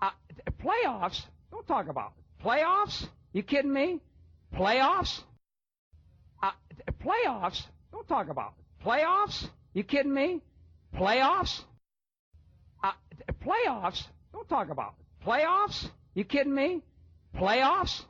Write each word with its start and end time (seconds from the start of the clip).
Uh, 0.00 0.10
playoffs? 0.62 1.22
Don't 1.50 1.66
talk 1.66 1.88
about 1.88 2.12
it. 2.16 2.44
playoffs. 2.44 3.06
You 3.32 3.42
kidding 3.42 3.72
me? 3.72 4.00
Playoffs? 4.54 5.22
Uh, 6.42 6.52
playoffs? 7.02 7.62
Don't 7.92 8.06
talk 8.08 8.28
about 8.28 8.54
it. 8.58 8.84
playoffs. 8.86 9.48
You 9.74 9.82
kidding 9.84 10.14
me? 10.14 10.40
Playoffs? 10.94 11.62
Uh, 12.82 12.92
playoffs? 13.44 14.04
Don't 14.32 14.48
talk 14.48 14.70
about 14.70 14.94
it. 14.98 15.26
playoffs. 15.26 15.90
You 16.14 16.24
kidding 16.24 16.54
me? 16.54 16.82
Playoffs? 17.36 18.04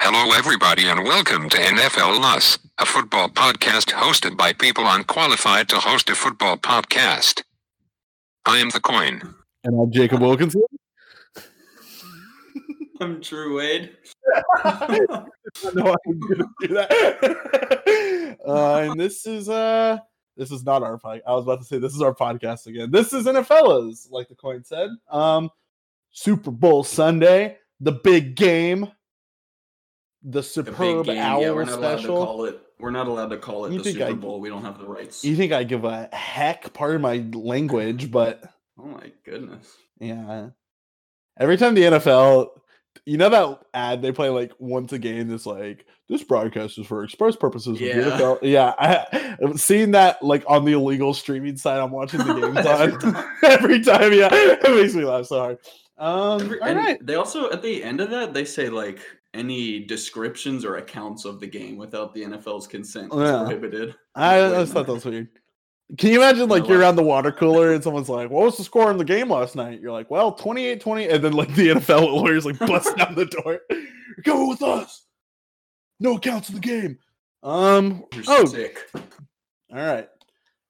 Hello, 0.00 0.32
everybody, 0.36 0.86
and 0.88 1.04
welcome 1.04 1.48
to 1.48 1.56
NFL 1.56 2.22
Us, 2.22 2.58
a 2.78 2.84
football 2.86 3.28
podcast 3.30 3.90
hosted 3.92 4.36
by 4.36 4.52
people 4.52 4.84
unqualified 4.86 5.68
to 5.70 5.76
host 5.76 6.10
a 6.10 6.14
football 6.14 6.58
podcast. 6.58 7.42
I 8.44 8.58
am 8.58 8.68
the 8.70 8.80
coin. 8.80 9.34
And 9.64 9.80
I'm 9.80 9.90
Jacob 9.90 10.20
Wilkinson. 10.20 10.62
I'm 13.00 13.20
Drew 13.20 13.58
Wade. 13.58 13.96
I 14.64 14.98
know 15.74 15.94
I'm 16.06 16.18
gonna 16.20 16.44
do 16.60 16.68
that. 16.68 18.36
uh, 18.46 18.76
and 18.90 19.00
this 19.00 19.26
is 19.26 19.48
uh 19.48 19.98
this 20.36 20.50
is 20.50 20.64
not 20.64 20.82
our 20.82 20.98
podcast. 20.98 21.22
I 21.26 21.34
was 21.34 21.44
about 21.44 21.60
to 21.60 21.64
say 21.66 21.78
this 21.78 21.94
is 21.94 22.02
our 22.02 22.14
podcast 22.14 22.66
again. 22.66 22.90
This 22.90 23.12
is 23.12 23.26
NFLs, 23.26 24.10
like 24.10 24.28
the 24.28 24.34
coin 24.34 24.64
said. 24.64 24.90
Um 25.10 25.50
Super 26.10 26.50
Bowl 26.50 26.82
Sunday, 26.84 27.58
the 27.80 27.92
big 27.92 28.34
game, 28.36 28.90
the 30.22 30.42
superb 30.42 31.06
big 31.06 31.14
game. 31.16 31.22
hour 31.22 31.42
Yeah, 31.42 31.50
we're 31.52 31.64
not 31.64 31.78
allowed 31.78 31.92
to 31.96 31.98
special. 31.98 32.24
call 32.24 32.44
it. 32.46 32.60
We're 32.78 32.90
not 32.90 33.06
allowed 33.06 33.28
to 33.30 33.38
call 33.38 33.66
it 33.66 33.72
You 33.72 33.82
the 33.82 33.92
Super 33.92 34.04
I- 34.06 34.12
Bowl. 34.14 34.40
We 34.40 34.48
don't 34.48 34.62
have 34.64 34.78
the 34.78 34.86
rights. 34.86 35.24
You 35.24 35.36
think 35.36 35.52
I 35.52 35.64
give 35.64 35.84
a 35.84 36.08
heck? 36.12 36.72
Pardon 36.72 37.00
my 37.02 37.24
language, 37.32 38.10
but 38.10 38.42
oh 38.78 38.86
my 38.86 39.12
goodness. 39.24 39.74
Yeah. 39.98 40.48
Every 41.38 41.56
time 41.58 41.74
the 41.74 41.82
NFL, 41.82 42.48
you 43.04 43.16
know 43.18 43.28
that 43.28 43.60
ad 43.74 44.02
they 44.02 44.12
play 44.12 44.28
like 44.28 44.52
once 44.58 44.92
a 44.92 44.98
game 44.98 45.28
that's 45.28 45.46
like 45.46 45.86
this 46.08 46.22
broadcast 46.22 46.78
is 46.78 46.86
for 46.86 47.04
express 47.04 47.36
purposes. 47.36 47.80
Yeah. 47.80 47.94
NFL." 47.94 48.38
Yeah. 48.42 48.74
I, 48.78 49.36
I've 49.44 49.60
seen 49.60 49.90
that 49.92 50.22
like 50.22 50.44
on 50.48 50.64
the 50.64 50.72
illegal 50.72 51.12
streaming 51.14 51.56
site 51.56 51.80
I'm 51.80 51.90
watching 51.90 52.20
the 52.20 52.34
games 52.40 52.58
Every 52.66 52.92
on 52.94 52.98
time. 53.00 53.24
every 53.42 53.80
time. 53.82 54.12
Yeah, 54.12 54.28
it 54.32 54.62
makes 54.74 54.94
me 54.94 55.04
laugh 55.04 55.26
so 55.26 55.38
hard. 55.38 55.58
Um, 55.98 56.40
Every- 56.42 56.60
all 56.60 56.74
right. 56.74 57.04
They 57.06 57.14
also 57.16 57.50
at 57.50 57.62
the 57.62 57.82
end 57.82 58.00
of 58.00 58.10
that 58.10 58.32
they 58.34 58.44
say 58.44 58.68
like 58.68 59.00
any 59.34 59.80
descriptions 59.80 60.64
or 60.64 60.76
accounts 60.76 61.24
of 61.24 61.40
the 61.40 61.46
game 61.46 61.76
without 61.76 62.14
the 62.14 62.22
NFL's 62.22 62.66
consent 62.66 63.12
is 63.12 63.18
Yeah. 63.18 63.40
prohibited. 63.44 63.94
I, 64.14 64.36
I 64.44 64.50
just 64.60 64.72
thought 64.72 64.86
that 64.86 64.92
was 64.94 65.04
weird. 65.04 65.28
Can 65.98 66.10
you 66.10 66.18
imagine 66.20 66.48
like 66.48 66.66
you're 66.66 66.80
around 66.80 66.96
the 66.96 67.02
water 67.02 67.30
cooler 67.30 67.72
and 67.72 67.82
someone's 67.82 68.08
like, 68.08 68.28
"What 68.28 68.44
was 68.44 68.56
the 68.56 68.64
score 68.64 68.90
in 68.90 68.98
the 68.98 69.04
game 69.04 69.30
last 69.30 69.54
night?" 69.54 69.80
You're 69.80 69.92
like, 69.92 70.10
"Well, 70.10 70.36
28-20," 70.36 71.12
and 71.14 71.22
then 71.24 71.32
like 71.32 71.54
the 71.54 71.68
NFL 71.68 72.12
lawyers 72.12 72.44
like 72.44 72.58
bust 72.66 72.96
down 72.96 73.14
the 73.14 73.26
door. 73.26 73.60
Go 74.24 74.48
with 74.48 74.62
us. 74.62 75.06
No 76.00 76.16
accounts 76.16 76.48
of 76.48 76.56
the 76.56 76.60
game. 76.60 76.98
Um. 77.44 78.04
You're 78.12 78.24
Oh, 78.28 78.44
sick. 78.46 78.78
all 78.94 79.02
right. 79.70 80.08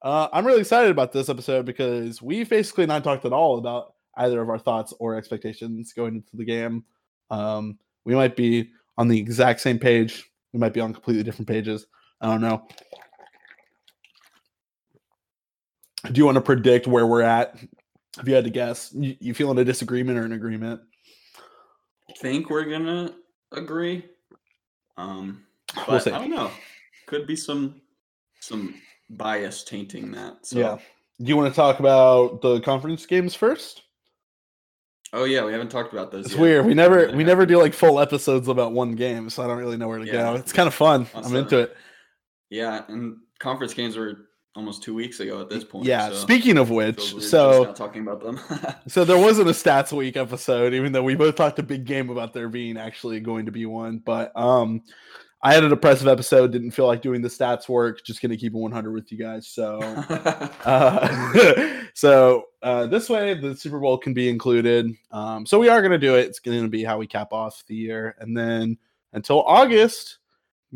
Uh, 0.02 0.28
I'm 0.32 0.46
really 0.46 0.60
excited 0.60 0.90
about 0.90 1.12
this 1.12 1.28
episode 1.30 1.64
because 1.64 2.20
we've 2.20 2.48
basically 2.48 2.84
not 2.86 3.02
talked 3.02 3.24
at 3.24 3.32
all 3.32 3.58
about 3.58 3.94
either 4.18 4.40
of 4.42 4.50
our 4.50 4.58
thoughts 4.58 4.92
or 5.00 5.14
expectations 5.16 5.92
going 5.94 6.16
into 6.16 6.36
the 6.36 6.44
game. 6.44 6.84
Um, 7.30 7.78
we 8.04 8.14
might 8.14 8.36
be 8.36 8.70
on 8.98 9.08
the 9.08 9.18
exact 9.18 9.60
same 9.60 9.78
page. 9.78 10.30
We 10.52 10.60
might 10.60 10.74
be 10.74 10.80
on 10.80 10.92
completely 10.92 11.22
different 11.22 11.48
pages. 11.48 11.86
I 12.20 12.28
don't 12.28 12.40
know. 12.42 12.68
Do 16.12 16.18
you 16.18 16.24
want 16.24 16.36
to 16.36 16.40
predict 16.40 16.86
where 16.86 17.06
we're 17.06 17.22
at? 17.22 17.56
If 18.18 18.26
you 18.26 18.34
had 18.34 18.44
to 18.44 18.50
guess, 18.50 18.92
you, 18.94 19.16
you 19.20 19.34
feeling 19.34 19.58
a 19.58 19.64
disagreement 19.64 20.18
or 20.18 20.24
an 20.24 20.32
agreement? 20.32 20.80
think 22.18 22.50
we're 22.50 22.64
gonna 22.64 23.14
agree. 23.52 24.04
Um, 24.96 25.44
but 25.74 25.88
We'll 25.88 26.00
see. 26.00 26.10
I 26.10 26.18
don't 26.18 26.30
know. 26.30 26.50
Could 27.06 27.26
be 27.26 27.36
some 27.36 27.80
some 28.40 28.74
bias 29.10 29.64
tainting 29.64 30.12
that. 30.12 30.46
So. 30.46 30.58
Yeah. 30.58 30.78
Do 31.18 31.28
you 31.28 31.36
want 31.36 31.52
to 31.52 31.56
talk 31.56 31.80
about 31.80 32.42
the 32.42 32.60
conference 32.60 33.06
games 33.06 33.34
first? 33.34 33.82
Oh 35.12 35.24
yeah, 35.24 35.44
we 35.44 35.52
haven't 35.52 35.70
talked 35.70 35.92
about 35.92 36.10
those. 36.10 36.26
It's 36.26 36.34
yet. 36.34 36.40
weird. 36.40 36.66
We 36.66 36.74
never 36.74 37.10
we 37.12 37.24
never 37.24 37.46
do 37.46 37.58
like 37.58 37.72
full 37.72 38.00
episodes 38.00 38.48
about 38.48 38.72
one 38.72 38.92
game, 38.96 39.30
so 39.30 39.42
I 39.42 39.46
don't 39.46 39.58
really 39.58 39.78
know 39.78 39.88
where 39.88 39.98
to 39.98 40.04
go. 40.04 40.34
It's 40.34 40.52
kind 40.52 40.66
of 40.66 40.74
fun. 40.74 41.06
That's 41.14 41.28
I'm 41.28 41.36
into 41.36 41.58
it. 41.58 41.76
Yeah, 42.50 42.82
and 42.88 43.16
conference 43.38 43.72
games 43.72 43.96
were 43.96 44.28
almost 44.56 44.82
two 44.82 44.94
weeks 44.94 45.20
ago 45.20 45.40
at 45.40 45.48
this 45.48 45.64
point. 45.64 45.84
Yeah. 45.84 46.08
so 46.08 46.14
Speaking 46.14 46.58
of 46.58 46.70
which, 46.70 47.20
so 47.22 47.72
talking 47.74 48.02
about 48.02 48.22
them. 48.22 48.40
so 48.88 49.04
there 49.04 49.18
wasn't 49.18 49.48
a 49.48 49.52
stats 49.52 49.92
week 49.92 50.16
episode, 50.16 50.74
even 50.74 50.92
though 50.92 51.02
we 51.02 51.14
both 51.14 51.36
talked 51.36 51.58
a 51.58 51.62
big 51.62 51.84
game 51.84 52.10
about 52.10 52.32
there 52.32 52.48
being 52.48 52.76
actually 52.76 53.20
going 53.20 53.46
to 53.46 53.52
be 53.52 53.66
one. 53.66 53.98
But 53.98 54.32
um, 54.36 54.82
I 55.42 55.52
had 55.52 55.62
a 55.62 55.68
depressive 55.68 56.08
episode. 56.08 56.50
Didn't 56.52 56.70
feel 56.70 56.86
like 56.86 57.02
doing 57.02 57.22
the 57.22 57.28
stats 57.28 57.68
work. 57.68 58.04
Just 58.04 58.22
gonna 58.22 58.36
keep 58.36 58.54
it 58.54 58.58
100 58.58 58.92
with 58.92 59.12
you 59.12 59.18
guys. 59.18 59.46
So 59.46 59.78
uh, 60.64 61.82
so 61.94 62.44
uh, 62.62 62.86
this 62.86 63.08
way 63.08 63.34
the 63.34 63.54
Super 63.54 63.78
Bowl 63.78 63.98
can 63.98 64.14
be 64.14 64.28
included. 64.28 64.90
Um, 65.12 65.46
so 65.46 65.58
we 65.58 65.68
are 65.68 65.80
going 65.80 65.92
to 65.92 65.98
do 65.98 66.16
it. 66.16 66.26
It's 66.26 66.40
going 66.40 66.62
to 66.62 66.68
be 66.68 66.82
how 66.82 66.98
we 66.98 67.06
cap 67.06 67.32
off 67.32 67.62
the 67.68 67.76
year, 67.76 68.16
and 68.18 68.36
then 68.36 68.78
until 69.12 69.42
August, 69.42 70.18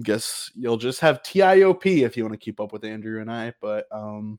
guess 0.03 0.51
you'll 0.55 0.77
just 0.77 1.01
have 1.01 1.23
TIOP 1.23 2.03
if 2.05 2.17
you 2.17 2.23
want 2.25 2.33
to 2.35 2.39
keep 2.45 2.61
up 2.61 2.73
with 2.73 2.85
Andrew 2.85 3.21
and 3.21 3.31
I. 3.31 3.53
But 3.61 3.87
um, 3.93 4.39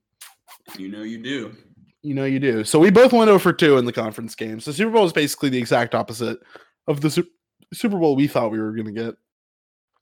you 0.77 0.89
know 0.89 1.01
you 1.03 1.21
do. 1.21 1.55
you 2.01 2.13
know 2.13 2.25
you 2.25 2.39
do. 2.39 2.63
So 2.63 2.79
we 2.79 2.89
both 2.91 3.13
went 3.13 3.29
over 3.29 3.53
two 3.53 3.77
in 3.77 3.85
the 3.85 3.93
conference 3.93 4.35
games. 4.35 4.65
The 4.65 4.73
Super 4.73 4.91
Bowl 4.91 5.05
is 5.05 5.13
basically 5.13 5.49
the 5.49 5.57
exact 5.59 5.95
opposite 5.95 6.39
of 6.87 7.01
the 7.01 7.09
Su- 7.09 7.27
Super 7.73 7.97
Bowl 7.97 8.15
we 8.15 8.27
thought 8.27 8.51
we 8.51 8.59
were 8.59 8.71
going 8.73 8.87
to 8.87 8.91
get. 8.91 9.15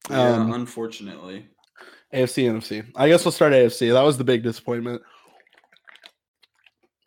Yeah, 0.09 0.34
Um, 0.36 0.53
unfortunately. 0.53 1.47
AFC, 2.14 2.46
NFC. 2.50 2.86
I 2.96 3.08
guess 3.08 3.24
we'll 3.26 3.31
start 3.31 3.53
AFC. 3.53 3.94
That 3.94 4.02
was 4.02 4.18
the 4.18 4.24
big 4.24 4.41
disappointment. 4.41 5.02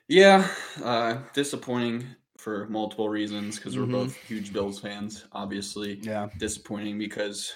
Yeah, 0.09 0.47
uh, 0.84 1.19
disappointing 1.33 2.05
for 2.39 2.67
multiple 2.69 3.09
reasons 3.09 3.57
because 3.57 3.79
we're 3.79 3.87
both 3.87 4.15
huge 4.15 4.53
Bills 4.53 4.79
fans. 4.81 5.25
Obviously, 5.33 5.99
Yeah. 6.03 6.29
disappointing 6.39 6.99
because 6.99 7.53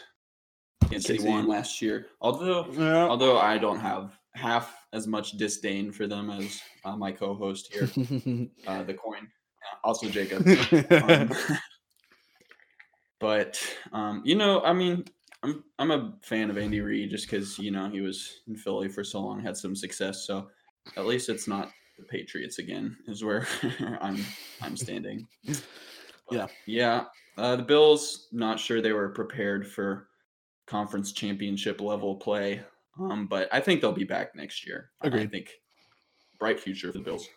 Kansas 0.82 1.04
City 1.06 1.18
KC. 1.20 1.28
won 1.28 1.48
last 1.48 1.80
year. 1.82 2.06
Although, 2.20 2.66
Yeah. 2.72 3.06
although 3.06 3.38
I 3.38 3.58
don't 3.58 3.80
have 3.80 4.16
half 4.34 4.86
as 4.92 5.06
much 5.06 5.32
disdain 5.32 5.90
for 5.92 6.06
them 6.06 6.30
as 6.30 6.60
uh, 6.84 6.96
my 6.96 7.10
co-host 7.12 7.72
here, 7.72 7.84
uh, 8.66 8.82
the 8.84 8.94
coin, 8.94 9.26
uh, 9.26 9.76
also 9.86 10.08
Jacob. 10.08 10.46
Um, 11.02 11.32
but 13.20 13.60
um, 13.92 14.22
you 14.24 14.34
know, 14.34 14.60
I 14.62 14.72
mean, 14.72 15.04
I'm 15.42 15.64
I'm 15.78 15.90
a 15.90 16.14
fan 16.22 16.50
of 16.50 16.58
Andy 16.58 16.80
Reid 16.80 17.10
just 17.10 17.28
because 17.30 17.58
you 17.58 17.70
know 17.70 17.88
he 17.88 18.00
was 18.00 18.40
in 18.46 18.56
Philly 18.56 18.88
for 18.88 19.02
so 19.04 19.20
long, 19.22 19.40
had 19.42 19.56
some 19.56 19.74
success. 19.74 20.26
So 20.26 20.48
at 20.96 21.06
least 21.06 21.28
it's 21.28 21.48
not 21.48 21.70
the 21.98 22.04
Patriots 22.04 22.58
again, 22.58 22.96
is 23.08 23.24
where 23.24 23.46
I'm 24.00 24.24
I'm 24.62 24.76
standing. 24.76 25.26
But, 25.46 25.62
Yeah. 26.30 26.46
yeah. 26.66 27.04
Uh, 27.38 27.54
the 27.56 27.62
Bills, 27.62 28.28
not 28.32 28.58
sure 28.58 28.80
they 28.80 28.92
were 28.92 29.10
prepared 29.10 29.66
for 29.70 30.05
conference 30.66 31.12
championship 31.12 31.80
level 31.80 32.16
play, 32.16 32.62
um, 32.98 33.26
but 33.26 33.48
I 33.52 33.60
think 33.60 33.80
they'll 33.80 33.92
be 33.92 34.04
back 34.04 34.34
next 34.34 34.66
year. 34.66 34.90
I 35.00 35.08
Agreed. 35.08 35.30
think 35.30 35.50
bright 36.38 36.60
future 36.60 36.92
for 36.92 36.98
the 36.98 37.04
Bills. 37.04 37.28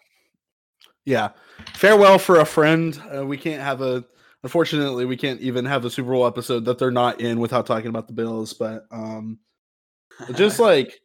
Yeah. 1.05 1.29
Farewell 1.73 2.19
for 2.19 2.39
a 2.39 2.45
friend. 2.45 3.01
Uh, 3.15 3.25
we 3.25 3.37
can't 3.37 3.61
have 3.61 3.81
a 3.81 4.05
unfortunately 4.43 5.05
we 5.05 5.17
can't 5.17 5.41
even 5.41 5.65
have 5.65 5.83
a 5.85 5.89
Super 5.89 6.11
Bowl 6.11 6.25
episode 6.25 6.65
that 6.65 6.77
they're 6.77 6.91
not 6.91 7.19
in 7.19 7.39
without 7.39 7.65
talking 7.65 7.89
about 7.89 8.07
the 8.07 8.13
Bills, 8.13 8.53
but 8.53 8.85
um 8.91 9.39
just 10.35 10.59
like 10.59 11.01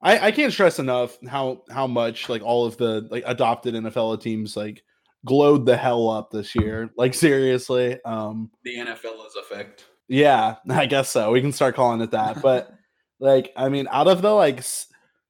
I, 0.00 0.28
I 0.28 0.30
can't 0.32 0.52
stress 0.52 0.78
enough 0.78 1.16
how 1.28 1.62
how 1.70 1.86
much 1.86 2.28
like 2.28 2.42
all 2.42 2.66
of 2.66 2.76
the 2.76 3.06
like 3.10 3.24
adopted 3.26 3.74
NFL 3.74 4.20
teams 4.20 4.56
like 4.56 4.82
glowed 5.24 5.64
the 5.66 5.76
hell 5.76 6.08
up 6.08 6.30
this 6.30 6.54
year. 6.54 6.90
Like 6.96 7.14
seriously. 7.14 8.02
Um 8.04 8.50
the 8.64 8.76
NFL's 8.76 9.36
effect. 9.36 9.84
Yeah, 10.12 10.56
I 10.68 10.86
guess 10.86 11.08
so. 11.10 11.32
We 11.32 11.40
can 11.40 11.52
start 11.52 11.74
calling 11.74 12.00
it 12.00 12.10
that. 12.12 12.42
But 12.42 12.72
like, 13.20 13.52
I 13.56 13.68
mean, 13.68 13.88
out 13.90 14.08
of 14.08 14.22
the 14.22 14.30
like 14.30 14.58
s- 14.58 14.86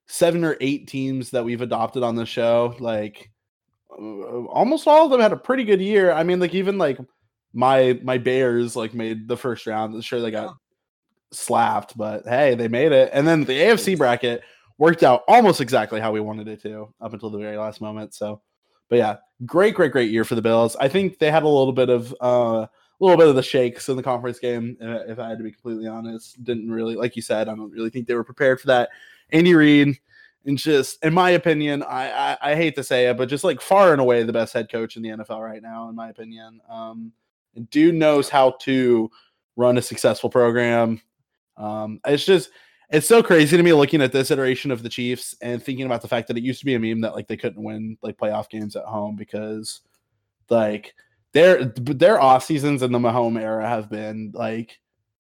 seven 0.07 0.45
or 0.45 0.57
eight 0.61 0.89
teams 0.89 1.31
that 1.31 1.45
we've 1.45 1.63
adopted 1.63 2.03
on 2.03 2.17
the 2.17 2.27
show, 2.27 2.75
like 2.81 3.31
uh, 3.91 4.45
almost 4.47 4.87
all 4.89 5.05
of 5.05 5.11
them 5.11 5.21
had 5.21 5.33
a 5.33 5.37
pretty 5.37 5.65
good 5.65 5.81
year. 5.81 6.13
I 6.13 6.23
mean, 6.25 6.41
like 6.41 6.55
even 6.55 6.79
like 6.79 6.99
my 7.53 7.99
my 8.03 8.19
Bears 8.19 8.75
like 8.77 8.95
made 8.95 9.29
the 9.29 9.37
first 9.37 9.67
round. 9.67 10.03
Sure, 10.05 10.21
they 10.21 10.31
got 10.31 10.45
Yeah. 10.47 10.53
slapped, 11.33 11.97
but 11.97 12.27
hey, 12.27 12.55
they 12.55 12.69
made 12.69 12.93
it. 12.93 13.11
And 13.13 13.27
then 13.27 13.45
the 13.45 13.53
AFC 13.61 13.97
bracket 13.97 14.43
worked 14.79 15.03
out 15.03 15.23
almost 15.29 15.61
exactly 15.61 16.01
how 16.01 16.13
we 16.13 16.21
wanted 16.21 16.49
it 16.49 16.63
to 16.63 16.93
up 17.01 17.13
until 17.13 17.31
the 17.31 17.39
very 17.39 17.57
last 17.57 17.81
moment. 17.81 18.15
So, 18.15 18.41
but 18.89 18.97
yeah, 18.97 19.17
great, 19.47 19.75
great, 19.75 19.93
great 19.93 20.11
year 20.11 20.25
for 20.25 20.35
the 20.35 20.43
Bills. 20.43 20.77
I 20.81 20.89
think 20.89 21.19
they 21.19 21.31
had 21.31 21.43
a 21.45 21.49
little 21.49 21.73
bit 21.73 21.89
of 21.91 22.15
uh, 22.21 22.67
little 23.05 23.19
bit 23.19 23.29
of 23.29 23.35
the 23.35 23.43
shakes 23.43 23.89
in 23.89 23.97
the 23.97 24.03
conference 24.03 24.39
game. 24.39 24.77
uh, 24.81 25.01
If 25.07 25.19
I 25.19 25.29
had 25.29 25.39
to 25.39 25.45
be 25.45 25.53
completely 25.53 25.87
honest, 25.87 26.43
didn't 26.45 26.71
really, 26.71 26.95
like 26.95 27.17
you 27.17 27.23
said, 27.23 27.49
I 27.49 27.55
don't 27.55 27.71
really 27.71 27.91
think 27.91 28.07
they 28.07 28.15
were 28.15 28.25
prepared 28.25 28.61
for 28.61 28.69
that. 28.69 28.91
Andy 29.31 29.55
Reid 29.55 29.99
and 30.45 30.59
just 30.59 31.05
in 31.05 31.15
my 31.15 31.31
opinion, 31.31 31.83
I, 31.85 32.11
I 32.11 32.39
I 32.43 32.55
hate 32.57 32.75
to 32.77 32.85
say 32.85 33.07
it, 33.09 33.17
but 33.17 33.29
just 33.29 33.45
like 33.45 33.61
far 33.61 33.93
and 33.93 34.01
away 34.01 34.23
the 34.23 34.33
best 34.33 34.53
head 34.53 34.71
coach 34.71 34.97
in 34.97 35.03
the 35.03 35.11
NFL 35.11 35.43
right 35.43 35.63
now, 35.63 35.89
in 35.89 35.95
my 35.95 36.09
opinion. 36.09 36.61
Um, 36.69 37.13
dude 37.71 37.95
knows 37.95 38.29
how 38.29 38.53
to 38.63 39.11
run 39.57 39.79
a 39.79 39.83
successful 39.83 40.31
program. 40.31 41.01
Um, 41.57 42.01
it's 42.07 42.25
just 42.25 42.51
it's 42.91 43.07
so 43.07 43.23
crazy 43.23 43.57
to 43.57 43.63
me 43.63 43.73
looking 43.73 44.03
at 44.03 44.13
this 44.13 44.31
iteration 44.31 44.71
of 44.71 44.83
the 44.83 44.89
Chiefs 44.89 45.37
and 45.43 45.63
thinking 45.63 45.87
about 45.87 46.03
the 46.03 46.09
fact 46.09 46.29
that 46.29 46.37
it 46.37 46.43
used 46.43 46.59
to 46.61 46.67
be 46.67 46.75
a 46.75 46.81
meme 46.81 47.01
that 47.03 47.15
like 47.15 47.29
they 47.29 47.37
couldn't 47.37 47.63
win 47.63 47.97
like 48.03 48.19
playoff 48.19 48.51
games 48.51 48.75
at 48.75 48.85
home 48.85 49.17
because 49.17 49.81
like 50.51 50.95
their 51.33 51.65
their 51.65 52.21
off 52.21 52.45
seasons 52.45 52.83
in 52.83 52.93
the 52.93 52.99
Mahomes 52.99 53.41
era 53.41 53.69
have 53.69 53.91
been 53.91 54.33
like 54.35 54.79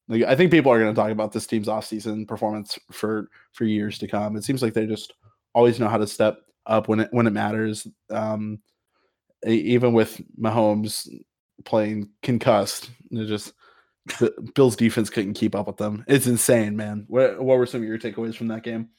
like 0.09 0.23
I 0.25 0.37
think 0.37 0.51
people 0.51 0.73
are 0.73 0.79
going 0.79 0.95
to 0.95 1.01
talk 1.01 1.11
about 1.11 1.33
this 1.33 1.47
team's 1.47 1.69
offseason 1.69 2.27
performance 2.29 2.79
for 2.91 3.29
for 3.53 3.65
years 3.65 3.99
to 3.99 4.09
come. 4.09 4.37
It 4.37 4.45
seems 4.45 4.63
like 4.63 4.75
they 4.75 4.87
just 4.87 5.15
always 5.55 5.81
know 5.81 5.89
how 5.89 5.99
to 5.99 6.07
step 6.07 6.41
up 6.67 6.89
when 6.89 7.01
it 7.01 7.09
when 7.13 7.27
it 7.27 7.33
matters. 7.33 7.87
Um, 8.11 8.61
even 9.47 9.93
with 9.93 10.21
Mahomes 10.39 11.09
playing 11.65 12.11
concussed, 12.23 12.91
it 13.11 13.27
just 13.27 13.55
the 14.19 14.33
Bills 14.55 14.77
defense 14.77 15.11
couldn't 15.11 15.35
keep 15.35 15.55
up 15.55 15.67
with 15.67 15.77
them. 15.77 16.05
It's 16.09 16.27
insane, 16.27 16.77
man. 16.77 17.05
What 17.09 17.43
what 17.43 17.59
were 17.59 17.67
some 17.67 17.83
of 17.83 17.89
your 17.89 17.99
takeaways 17.99 18.35
from 18.35 18.49
that 18.49 18.65
game? 18.65 18.91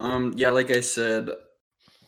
Um, 0.00 0.34
yeah, 0.36 0.50
like 0.50 0.70
I 0.70 0.80
said, 0.80 1.30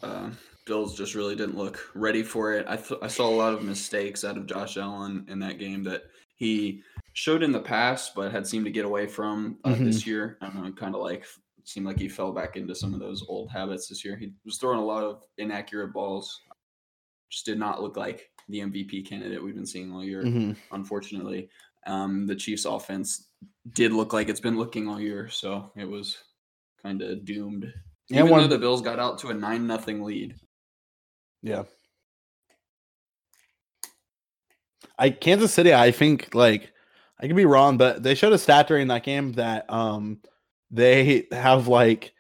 uh, 0.03 0.31
Bills 0.69 0.97
just 0.97 1.15
really 1.17 1.35
didn't 1.35 1.57
look 1.57 1.91
ready 1.95 2.23
for 2.23 2.53
it. 2.53 2.65
I 2.69 2.77
th- 2.77 3.01
I 3.03 3.09
saw 3.09 3.29
a 3.29 3.35
lot 3.35 3.55
of 3.55 3.65
mistakes 3.65 4.23
out 4.25 4.37
of 4.37 4.47
Josh 4.47 4.77
Allen 4.77 5.25
in 5.29 5.39
that 5.41 5.59
game 5.59 5.83
that 5.85 6.05
he 6.37 6.83
showed 7.15 7.43
in 7.43 7.51
the 7.51 7.61
past, 7.61 8.15
but 8.15 8.31
had 8.31 8.47
seemed 8.47 8.67
to 8.67 8.71
get 8.71 8.85
away 8.85 9.07
from 9.09 9.59
uh, 9.65 9.75
this 9.75 10.07
year. 10.07 10.39
I 10.41 10.47
don't 10.49 10.63
know, 10.63 10.73
kind 10.73 10.95
of 10.95 11.01
like 11.01 11.25
seemed 11.65 11.87
like 11.87 11.99
he 11.99 12.09
fell 12.09 12.33
back 12.33 12.57
into 12.57 12.75
some 12.75 12.95
of 12.95 13.01
those 13.01 13.25
old 13.29 13.51
habits 13.51 13.89
this 13.89 14.05
year. 14.05 14.17
He 14.17 14.31
was 14.45 14.57
throwing 14.59 14.79
a 14.79 14.85
lot 14.85 15.03
of 15.03 15.25
inaccurate 15.39 15.93
balls. 15.93 16.41
Just 17.31 17.45
did 17.45 17.59
not 17.59 17.83
look 17.83 17.97
like 17.97 18.31
the 18.49 18.61
MVP 18.61 19.07
candidate 19.07 19.43
we've 19.43 19.55
been 19.57 19.67
seeing 19.67 19.93
all 19.93 20.03
year 20.05 20.23
Mhm. 20.23 20.57
unfortunately. 20.73 21.51
Um, 21.87 22.27
the 22.27 22.35
Chiefs' 22.37 22.65
offense 22.65 23.29
did 23.75 23.93
look 23.93 24.13
like 24.15 24.29
it's 24.29 24.41
been 24.41 24.57
looking 24.57 24.89
all 24.89 25.01
year, 25.01 25.29
so 25.29 25.71
it 25.77 25.85
was 25.85 26.17
kind 26.83 27.03
of 27.03 27.25
doomed. 27.25 27.73
Even 28.11 28.29
one- 28.31 28.41
though 28.43 28.47
the 28.49 28.59
Bills 28.59 28.81
got 28.81 28.99
out 28.99 29.19
to 29.19 29.29
a 29.29 29.35
nine 29.35 29.67
nothing 29.67 30.03
lead. 30.03 30.35
Yeah. 31.43 31.65
I 34.99 35.11
Kansas 35.11 35.53
City, 35.53 35.73
I 35.73 35.91
think 35.91 36.35
like 36.35 36.73
I 37.21 37.27
could 37.27 37.37
be 37.37 37.45
wrong, 37.45 37.77
but 37.77 38.03
they 38.03 38.15
showed 38.15 38.33
a 38.33 38.39
stat 38.39 38.69
during 38.69 38.89
that 38.89 39.05
game 39.05 39.33
that 39.33 39.71
um 39.73 40.21
they 40.71 41.27
have 41.33 41.69
like 41.69 42.13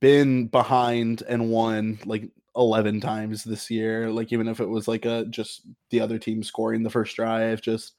been 0.00 0.46
behind 0.46 1.22
and 1.28 1.50
won 1.50 1.98
like 2.04 2.30
11 2.56 3.00
times 3.00 3.44
this 3.44 3.70
year 3.70 4.10
like 4.10 4.32
even 4.32 4.46
if 4.46 4.60
it 4.60 4.68
was 4.68 4.86
like 4.86 5.04
a 5.06 5.24
just 5.26 5.62
the 5.90 6.00
other 6.00 6.18
team 6.18 6.42
scoring 6.42 6.82
the 6.82 6.90
first 6.90 7.16
drive 7.16 7.62
just 7.62 7.94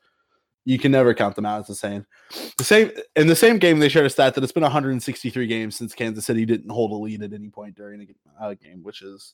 you 0.65 0.77
can 0.77 0.91
never 0.91 1.13
count 1.13 1.35
them 1.35 1.45
out 1.45 1.67
it's 1.67 1.79
same. 1.79 2.05
the 2.57 2.63
same 2.63 2.91
in 3.15 3.27
the 3.27 3.35
same 3.35 3.57
game 3.57 3.79
they 3.79 3.89
shared 3.89 4.05
a 4.05 4.09
stat 4.09 4.35
that 4.35 4.43
it's 4.43 4.53
been 4.53 4.63
163 4.63 5.47
games 5.47 5.75
since 5.75 5.95
kansas 5.95 6.25
city 6.25 6.45
didn't 6.45 6.69
hold 6.69 6.91
a 6.91 6.95
lead 6.95 7.23
at 7.23 7.33
any 7.33 7.49
point 7.49 7.75
during 7.75 8.07
a 8.39 8.55
game 8.55 8.83
which 8.83 9.01
is 9.01 9.33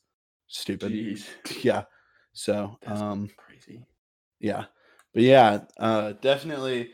stupid. 0.50 0.92
Jeez, 0.92 1.26
yeah. 1.64 1.84
So 2.34 2.78
that's 2.82 3.00
um 3.00 3.30
crazy. 3.38 3.86
yeah. 4.40 4.66
But 5.14 5.24
yeah 5.24 5.62
uh 5.78 6.14
definitely 6.22 6.92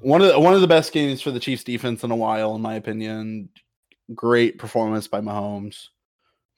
one 0.00 0.22
of 0.22 0.28
the, 0.28 0.38
one 0.38 0.54
of 0.54 0.60
the 0.60 0.66
best 0.66 0.92
games 0.92 1.20
for 1.20 1.30
the 1.30 1.40
chiefs 1.40 1.64
defense 1.64 2.04
in 2.04 2.10
a 2.10 2.16
while 2.16 2.54
in 2.54 2.60
my 2.60 2.74
opinion. 2.74 3.48
Great 4.14 4.58
performance 4.58 5.08
by 5.08 5.20
mahomes. 5.20 5.88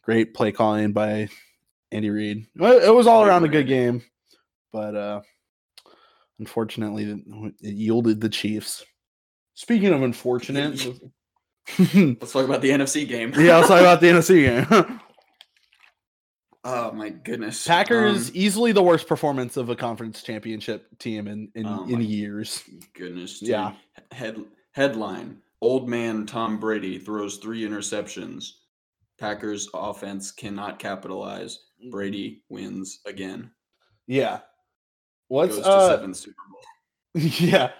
Great 0.03 0.35
play 0.35 0.53
calling 0.53 0.93
by 0.93 1.29
andy 1.91 2.11
reid. 2.11 2.47
It 2.57 2.95
was 2.95 3.07
all 3.07 3.25
around 3.25 3.45
a 3.45 3.49
good 3.49 3.67
game 3.67 4.03
but 4.73 4.95
uh 4.97 5.21
unfortunately 6.39 7.05
it 7.05 7.55
it 7.61 7.75
yielded 7.75 8.21
the 8.21 8.29
chiefs. 8.29 8.85
Speaking 9.55 9.93
of 9.93 10.03
unfortunate 10.03 10.81
Let's 11.79 12.33
talk 12.33 12.45
about 12.45 12.61
the 12.61 12.71
NFC 12.71 13.07
game. 13.09 13.33
Yeah, 13.37 13.59
let's 13.59 13.69
talk 13.69 13.81
about 13.81 14.01
the 14.01 14.09
nfc 14.09 14.69
game 14.69 15.01
oh 16.65 16.93
my 16.93 17.11
goodness. 17.11 17.67
packers 17.67 18.29
Um, 18.29 18.33
easily 18.37 18.73
the 18.73 18.83
worst 18.83 19.07
performance 19.09 19.57
of 19.57 19.69
a 19.69 19.77
conference 19.77 20.23
championship 20.23 20.87
team 20.99 21.27
in 21.29 21.51
in, 21.55 21.67
Oh 21.67 21.87
in 21.89 22.01
years 22.01 22.63
goodness. 22.95 23.41
dude. 23.41 23.49
Yeah. 23.51 23.73
Head 24.11 24.45
headline: 24.73 25.39
Old 25.61 25.89
man 25.89 26.27
Tom 26.27 26.59
Brady 26.59 26.99
throws 26.99 27.37
three 27.39 27.63
interceptions. 27.63 28.45
Packers 29.19 29.69
offense 29.75 30.31
cannot 30.33 30.79
capitalize. 30.79 31.59
Brady 31.91 32.43
wins 32.49 33.01
again. 33.07 33.51
Yeah. 34.07 34.41
What's 35.29 35.57
Goes 35.57 35.65
to 35.65 35.71
uh 35.71 35.89
seventh 35.89 36.17
Super 36.17 36.37
Bowl. 36.51 37.23
yeah. 37.39 37.71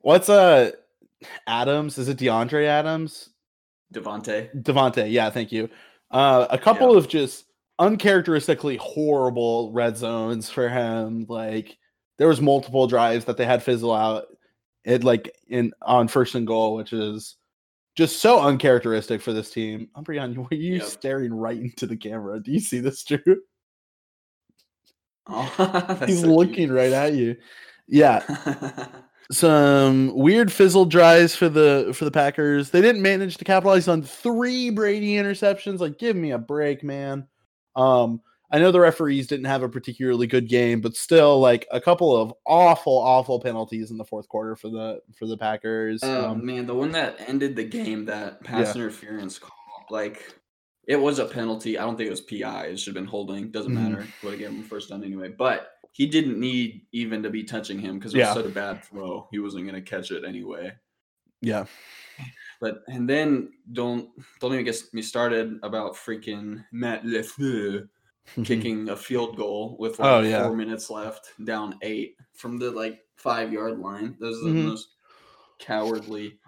What's 0.00 0.28
uh 0.28 0.70
Adams? 1.46 1.98
Is 1.98 2.08
it 2.08 2.18
DeAndre 2.18 2.66
Adams? 2.66 3.30
Davante. 3.94 4.50
Davante. 4.62 5.10
yeah, 5.10 5.30
thank 5.30 5.52
you. 5.52 5.68
Uh 6.10 6.46
a 6.50 6.58
couple 6.58 6.92
Yeah. 6.92 6.98
of 6.98 7.08
just 7.08 7.44
uncharacteristically 7.80 8.76
horrible 8.76 9.72
red 9.72 9.96
zones 9.96 10.48
for 10.48 10.68
him. 10.68 11.26
Like 11.28 11.76
there 12.18 12.28
was 12.28 12.40
multiple 12.40 12.86
drives 12.86 13.24
that 13.24 13.36
they 13.36 13.44
had 13.46 13.62
fizzle 13.62 13.92
out 13.94 14.26
it 14.84 15.02
like 15.02 15.34
in 15.48 15.72
on 15.82 16.06
first 16.06 16.34
and 16.36 16.46
goal, 16.46 16.74
which 16.76 16.92
is 16.92 17.36
just 17.96 18.20
so 18.20 18.40
uncharacteristic 18.40 19.20
for 19.20 19.32
this 19.32 19.50
team. 19.50 19.88
Umbreon, 19.96 20.36
were 20.50 20.56
you 20.56 20.74
Yep. 20.76 20.84
staring 20.84 21.34
right 21.34 21.58
into 21.58 21.86
the 21.88 21.96
camera? 21.96 22.40
Do 22.40 22.52
you 22.52 22.60
see 22.60 22.78
this, 22.80 23.02
Drew? 23.06 23.18
Oh, 25.26 25.42
He's 26.06 26.20
so 26.20 26.26
cute. 26.26 26.36
looking 26.36 26.70
right 26.72 26.92
at 26.92 27.14
you. 27.14 27.36
Yeah, 27.88 28.22
some 29.32 30.12
weird 30.14 30.52
fizzle 30.52 30.84
drives 30.84 31.34
for 31.34 31.48
the 31.48 31.92
for 31.94 32.04
the 32.04 32.10
Packers. 32.10 32.70
They 32.70 32.80
didn't 32.80 33.02
manage 33.02 33.36
to 33.38 33.44
capitalize 33.44 33.88
on 33.88 34.02
three 34.02 34.70
Brady 34.70 35.14
interceptions. 35.14 35.80
Like, 35.80 35.98
give 35.98 36.14
me 36.16 36.30
a 36.32 36.38
break, 36.38 36.84
man. 36.84 37.26
Um, 37.76 38.20
I 38.52 38.58
know 38.58 38.72
the 38.72 38.80
referees 38.80 39.28
didn't 39.28 39.44
have 39.46 39.62
a 39.62 39.68
particularly 39.68 40.26
good 40.26 40.48
game, 40.48 40.80
but 40.80 40.96
still, 40.96 41.38
like 41.38 41.68
a 41.70 41.80
couple 41.80 42.16
of 42.16 42.34
awful, 42.46 42.98
awful 42.98 43.38
penalties 43.40 43.90
in 43.92 43.96
the 43.96 44.04
fourth 44.04 44.28
quarter 44.28 44.56
for 44.56 44.68
the 44.68 45.00
for 45.16 45.26
the 45.26 45.36
Packers. 45.36 46.00
Oh 46.02 46.30
Um, 46.30 46.44
man, 46.44 46.66
the 46.66 46.74
one 46.74 46.90
that 46.92 47.16
ended 47.28 47.54
the 47.54 47.64
game, 47.64 48.04
that 48.06 48.42
pass 48.42 48.74
Yeah. 48.74 48.82
interference 48.82 49.38
call, 49.38 49.52
like 49.88 50.34
it 50.88 50.96
was 50.96 51.20
a 51.20 51.26
penalty. 51.26 51.78
I 51.78 51.82
don't 51.82 51.96
think 51.96 52.08
it 52.08 52.10
was 52.10 52.22
PI. 52.22 52.66
It 52.66 52.80
should 52.80 52.96
have 52.96 53.00
been 53.04 53.08
holding. 53.10 53.52
Doesn't 53.52 53.70
Mhm. 53.70 53.74
matter. 53.74 54.06
Would 54.24 54.30
have 54.32 54.38
given 54.40 54.56
him 54.56 54.62
first 54.64 54.88
down 54.88 55.04
anyway. 55.04 55.28
But 55.28 55.70
he 55.92 56.06
didn't 56.06 56.40
need 56.40 56.86
even 56.90 57.22
to 57.22 57.30
be 57.30 57.44
touching 57.44 57.78
him 57.78 57.98
because 57.98 58.14
it 58.14 58.18
was 58.18 58.26
Yeah. 58.28 58.34
such 58.34 58.46
a 58.46 58.48
bad 58.48 58.82
throw. 58.84 59.28
He 59.30 59.38
wasn't 59.38 59.66
gonna 59.66 59.82
catch 59.82 60.10
it 60.10 60.24
anyway. 60.24 60.72
yeah, 61.42 61.64
But 62.60 62.82
and 62.88 63.08
then 63.08 63.52
don't 63.72 64.10
don't 64.40 64.52
even 64.52 64.64
get 64.66 64.82
me 64.92 65.02
started 65.02 65.58
about 65.62 65.94
freaking 65.94 66.64
Matt 66.72 67.04
LaFleur 67.04 67.88
kicking 68.44 68.90
a 68.90 68.96
field 68.96 69.36
goal 69.36 69.76
with 69.78 69.98
like 69.98 70.08
Oh, 70.08 70.20
yeah. 70.20 70.42
four 70.44 70.56
minutes 70.56 70.90
left, 70.90 71.32
down 71.44 71.76
eight 71.82 72.16
from 72.34 72.58
the 72.58 72.70
like 72.70 73.00
five 73.16 73.52
yard 73.52 73.78
line. 73.78 74.16
Those 74.20 74.36
are 74.44 74.48
the 74.48 74.54
Mhm. 74.54 74.64
most 74.64 74.96
cowardly 75.58 76.38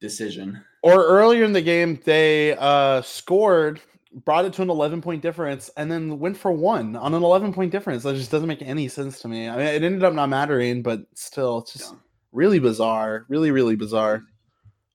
decision. 0.00 0.64
Or 0.82 1.04
earlier 1.06 1.44
in 1.44 1.52
the 1.52 1.62
game, 1.62 2.00
they 2.04 2.56
uh 2.58 3.02
scored, 3.02 3.80
brought 4.24 4.44
it 4.44 4.52
to 4.54 4.62
an 4.62 4.70
11 4.70 5.00
point 5.00 5.22
difference, 5.22 5.68
and 5.76 5.90
then 5.90 6.18
went 6.18 6.36
for 6.36 6.52
one 6.52 6.96
on 6.96 7.14
an 7.14 7.22
11 7.22 7.52
point 7.52 7.72
difference. 7.72 8.02
That 8.02 8.14
just 8.14 8.30
doesn't 8.30 8.48
make 8.48 8.62
any 8.62 8.88
sense 8.88 9.20
to 9.20 9.28
me. 9.28 9.48
I 9.48 9.56
mean, 9.56 9.66
it 9.66 9.82
ended 9.82 10.04
up 10.04 10.14
not 10.14 10.28
mattering, 10.28 10.82
but 10.82 11.06
still, 11.14 11.58
it's 11.58 11.72
just 11.72 11.92
Yeah. 11.92 11.98
really 12.32 12.58
bizarre. 12.58 13.26
Really, 13.28 13.50
really 13.50 13.76
bizarre. 13.76 14.22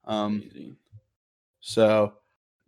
Um, 0.06 0.78
so 1.60 2.14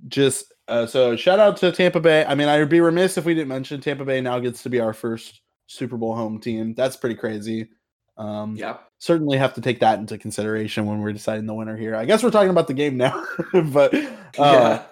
just 0.07 0.53
uh, 0.67 0.85
so 0.85 1.15
shout 1.15 1.39
out 1.39 1.57
to 1.57 1.71
Tampa 1.71 1.99
Bay. 1.99 2.25
I 2.25 2.35
mean, 2.35 2.47
I'd 2.47 2.69
be 2.69 2.81
remiss 2.81 3.17
if 3.17 3.25
we 3.25 3.33
didn't 3.33 3.49
mention 3.49 3.81
Tampa 3.81 4.05
Bay 4.05 4.21
now 4.21 4.39
gets 4.39 4.63
to 4.63 4.69
be 4.69 4.79
our 4.79 4.93
first 4.93 5.41
Super 5.67 5.97
Bowl 5.97 6.15
home 6.15 6.39
team. 6.39 6.73
That's 6.73 6.95
pretty 6.95 7.15
crazy. 7.15 7.69
Um, 8.15 8.55
yeah. 8.55 8.77
certainly 8.99 9.37
have 9.37 9.55
to 9.55 9.61
take 9.61 9.79
that 9.79 9.97
into 9.97 10.17
consideration 10.19 10.85
when 10.85 10.99
we're 10.99 11.13
deciding 11.13 11.47
the 11.47 11.53
winner 11.53 11.75
here. 11.75 11.95
I 11.95 12.05
guess 12.05 12.21
we're 12.21 12.29
talking 12.29 12.51
about 12.51 12.67
the 12.67 12.73
game 12.75 12.95
now, 12.95 13.25
but 13.53 13.93
uh, 13.93 13.99
yeah. 14.37 14.83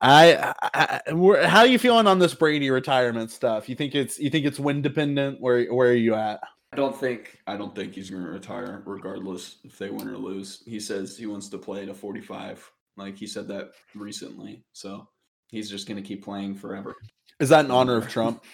I, 0.00 0.54
I, 0.62 1.00
I 1.06 1.12
we're- 1.12 1.46
how 1.46 1.60
are 1.60 1.66
you 1.66 1.78
feeling 1.78 2.06
on 2.06 2.18
this 2.18 2.34
Brady 2.34 2.70
retirement 2.70 3.30
stuff? 3.30 3.68
You 3.68 3.76
think 3.76 3.94
it's 3.94 4.18
you 4.18 4.28
think 4.30 4.44
it's 4.44 4.58
win 4.58 4.82
dependent? 4.82 5.40
Where 5.40 5.72
where 5.72 5.90
are 5.90 5.94
you 5.94 6.14
at? 6.14 6.40
I 6.72 6.76
don't 6.76 6.96
think 6.96 7.38
I 7.46 7.56
don't 7.56 7.74
think 7.74 7.94
he's 7.94 8.10
going 8.10 8.22
to 8.22 8.30
retire 8.30 8.82
regardless 8.86 9.58
if 9.64 9.76
they 9.78 9.90
win 9.90 10.08
or 10.08 10.16
lose. 10.16 10.62
He 10.66 10.78
says 10.78 11.16
he 11.16 11.26
wants 11.26 11.48
to 11.48 11.58
play 11.58 11.84
to 11.84 11.94
45. 11.94 12.70
Like 12.96 13.16
he 13.16 13.26
said 13.26 13.48
that 13.48 13.72
recently. 13.94 14.64
So 14.72 15.08
he's 15.48 15.68
just 15.68 15.88
going 15.88 16.00
to 16.00 16.06
keep 16.06 16.24
playing 16.24 16.54
forever. 16.54 16.94
Is 17.40 17.48
that 17.48 17.64
in 17.64 17.70
honor 17.70 17.96
of 17.96 18.08
Trump? 18.08 18.44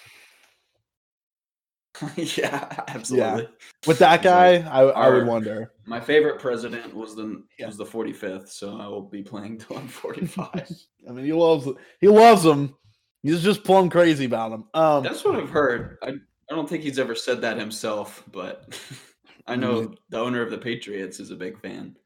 yeah, 2.17 2.85
absolutely. 2.89 3.49
With 3.87 3.99
that 4.01 4.23
guy, 4.23 4.59
like, 4.59 4.67
I, 4.67 4.81
I 4.83 5.09
would 5.09 5.27
wonder. 5.27 5.73
My 5.87 6.01
favorite 6.01 6.39
president 6.39 6.95
was 6.95 7.17
the 7.17 7.43
Yeah. 7.59 7.67
was 7.67 7.77
the 7.77 7.87
45th, 7.87 8.49
so 8.49 8.79
I 8.79 8.87
will 8.87 9.03
be 9.03 9.23
playing 9.23 9.59
till 9.59 9.79
I'm 9.79 9.89
45. 9.89 10.71
I 11.09 11.13
mean, 11.13 11.25
he 11.25 11.33
loves 11.33 11.69
he 12.01 12.09
loves 12.09 12.45
him. 12.45 12.75
He's 13.23 13.43
just 13.43 13.65
plumb 13.65 13.91
crazy 13.91 14.25
about 14.27 14.53
him. 14.53 14.65
Um, 14.75 15.03
That's 15.03 15.25
what 15.25 15.37
I've 15.37 15.51
heard. 15.51 15.97
I 16.03 16.15
I 16.51 16.55
don't 16.55 16.69
think 16.69 16.83
he's 16.83 16.99
ever 16.99 17.15
said 17.15 17.41
that 17.43 17.59
himself, 17.59 18.23
but 18.31 18.79
I 19.47 19.57
know 19.57 19.83
Mm. 19.83 19.97
the 20.11 20.19
owner 20.19 20.43
of 20.43 20.51
the 20.51 20.59
Patriots 20.59 21.21
is 21.21 21.31
a 21.31 21.37
big 21.37 21.59
fan. 21.61 21.97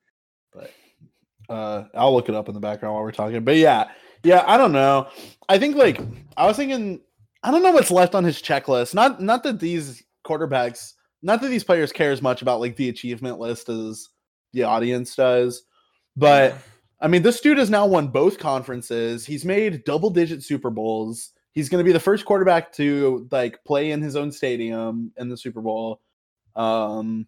But 0.53 0.73
uh, 1.49 1.85
I'll 1.95 2.15
look 2.15 2.29
it 2.29 2.35
up 2.35 2.49
in 2.49 2.55
the 2.55 2.61
background 2.61 2.95
while 2.95 3.05
we're 3.05 3.13
talking. 3.13 3.45
But 3.45 3.57
yeah, 3.57 3.91
yeah, 4.23 4.45
I 4.47 4.57
don't 4.57 4.73
know. 4.73 5.09
I 5.49 5.59
think 5.59 5.77
like 5.77 6.01
I 6.37 6.47
was 6.47 6.57
thinking, 6.57 7.01
I 7.43 7.51
don't 7.51 7.63
know 7.63 7.73
what's 7.73 7.91
left 7.91 8.15
on 8.15 8.25
his 8.25 8.41
checklist. 8.43 8.95
Not 8.95 9.21
not 9.21 9.43
that 9.45 9.61
these 9.61 10.03
quarterbacks, 10.27 10.93
not 11.23 11.41
that 11.41 11.49
these 11.49 11.65
players 11.65 11.93
care 11.93 12.13
as 12.13 12.23
much 12.23 12.43
about 12.43 12.61
like 12.61 12.77
the 12.77 12.89
achievement 12.89 13.39
list 13.39 13.69
as 13.69 14.09
the 14.53 14.65
audience 14.65 15.15
does, 15.15 15.63
but. 16.17 16.55
I 17.03 17.09
mean, 17.09 17.23
this 17.23 17.41
dude 17.41 17.57
has 17.57 17.71
now 17.71 17.87
won 17.87 18.09
both 18.09 18.39
conferences. 18.39 19.25
He's 19.25 19.43
made 19.43 19.85
double 19.85 20.11
digit 20.11 20.43
Super 20.43 20.69
Bowls. 20.69 21.31
He's 21.53 21.69
going 21.69 21.83
to 21.83 21.89
be 21.89 21.93
the 21.93 22.01
first 22.01 22.25
quarterback 22.25 22.73
to 22.75 23.29
like 23.31 23.63
play 23.65 23.91
in 23.91 24.01
his 24.03 24.17
own 24.17 24.31
stadium 24.33 25.13
in 25.17 25.29
the 25.29 25.37
Super 25.37 25.61
Bowl. 25.61 26.01
Um 26.57 27.27